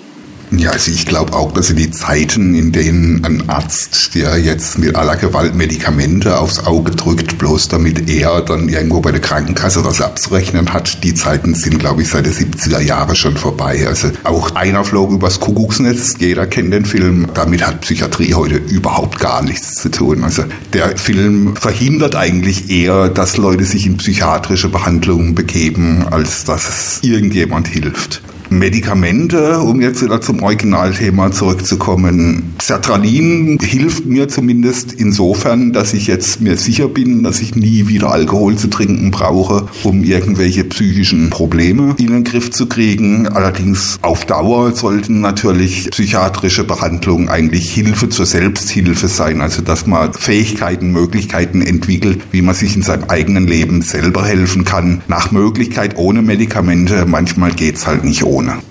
Ja, 0.52 0.70
also 0.72 0.92
ich 0.92 1.06
glaube 1.06 1.34
auch, 1.34 1.52
dass 1.52 1.70
in 1.70 1.76
die 1.76 1.92
Zeiten, 1.92 2.56
in 2.56 2.72
denen 2.72 3.26
ein 3.26 3.50
Arzt, 3.50 4.16
der 4.16 4.38
jetzt 4.38 4.78
mit 4.78 4.96
aller 4.96 5.18
Gewalt 5.18 5.56
Medikamente 5.56 6.40
aufs 6.40 6.66
Auge 6.66 6.92
drückt, 6.92 7.38
bloß 7.38 7.68
damit 7.68 8.10
er 8.10 8.42
dann 8.42 8.70
irgendwo 8.70 9.02
bei 9.02 9.12
der 9.12 9.20
Krankenkasse 9.20 9.84
was 9.84 10.00
abzurechnen 10.00 10.72
hat, 10.72 11.04
die 11.04 11.14
Zeiten 11.14 11.54
sind, 11.54 11.80
glaube 11.80 12.02
ich, 12.02 12.08
seit 12.08 12.26
den 12.26 12.34
70er 12.34 12.80
Jahren 12.80 13.16
schon 13.18 13.36
vorbei. 13.36 13.86
Also 13.88 14.12
auch 14.24 14.56
einer 14.56 14.86
flog 14.86 15.12
übers 15.12 15.42
Kuckucksnetz, 15.42 16.16
jeder 16.18 16.48
kennt 16.48 16.74
den 16.74 16.86
Film. 16.86 17.28
Damit 17.34 17.68
hat 17.68 17.82
Psychiatrie 17.82 18.34
heute 18.34 18.56
überhaupt 18.56 19.20
gar 19.20 19.44
nichts 19.44 19.74
zu 19.74 19.90
tun. 19.90 20.24
Also 20.24 20.46
der 20.72 20.98
Film 20.98 21.58
verhindert 21.58 22.16
eigentlich 22.16 22.70
eher, 22.70 23.10
dass 23.10 23.36
Leute 23.36 23.66
sich 23.66 23.86
in 23.86 23.98
psychiatrische 23.98 24.70
Behandlungen 24.70 25.36
begeben, 25.36 26.06
als 26.10 26.46
dass 26.46 26.70
es 26.70 27.00
irgendjemand 27.04 27.68
hilft. 27.68 28.22
Medikamente, 28.50 29.60
um 29.60 29.82
jetzt 29.82 30.02
wieder 30.04 30.22
zum 30.22 30.42
Originalthema 30.42 31.32
zurückzukommen. 31.32 32.56
Sertralin 32.62 33.58
hilft 33.62 34.06
mir 34.06 34.28
zumindest 34.28 34.94
insofern, 34.94 35.74
dass 35.74 35.94
ich 35.94 36.08
jetzt 36.08 36.42
mir 36.42 36.58
sicher 36.58 36.88
bin, 36.88 37.24
dass 37.24 37.42
ich 37.42 37.56
nie 37.56 37.88
wieder 37.88 38.12
Alkohol 38.12 38.56
zu 38.56 38.68
trinken 38.68 39.12
brauche, 39.12 39.68
um 39.84 40.04
irgendwelche 40.04 40.64
psychischen 40.64 41.30
Probleme 41.30 41.96
in 41.98 42.08
den 42.08 42.24
Griff 42.24 42.52
zu 42.52 42.68
kriegen. 42.68 43.28
Allerdings 43.28 43.98
auf 44.02 44.26
Dauer 44.26 44.74
sollten 44.74 45.22
natürlich 45.22 45.90
psychiatrische 45.92 46.64
Behandlungen 46.64 47.30
eigentlich 47.30 47.70
Hilfe 47.72 48.10
zur 48.10 48.26
Selbsthilfe 48.26 49.08
sein, 49.08 49.42
also 49.42 49.62
dass 49.62 49.88
man 49.88 50.14
Fähigkeiten, 50.14 50.92
Möglichkeiten 50.92 51.62
entwickelt, 51.62 52.22
wie 52.32 52.42
man 52.42 52.56
sich 52.56 52.76
in 52.76 52.82
seinem 52.82 53.06
eigenen 53.10 53.48
Leben 53.48 53.82
selber 53.82 54.26
helfen 54.26 54.64
kann. 54.64 55.02
Nach 55.08 55.32
Möglichkeit 55.32 55.98
ohne 55.98 56.22
Medikamente. 56.22 57.06
Manchmal 57.06 57.52
geht's 57.52 57.88
halt 57.88 58.04
nicht 58.04 58.24
ohne. 58.24 58.37
Corona. 58.38 58.62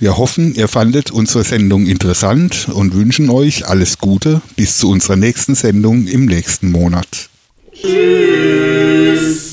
Wir 0.00 0.16
hoffen, 0.16 0.54
ihr 0.54 0.68
fandet 0.68 1.10
unsere 1.10 1.44
Sendung 1.44 1.86
interessant 1.86 2.68
und 2.72 2.94
wünschen 2.94 3.30
euch 3.30 3.68
alles 3.68 3.98
Gute 3.98 4.42
bis 4.56 4.78
zu 4.78 4.90
unserer 4.90 5.16
nächsten 5.16 5.54
Sendung 5.54 6.06
im 6.06 6.26
nächsten 6.26 6.72
Monat. 6.72 7.28
Tschüss. 7.72 9.51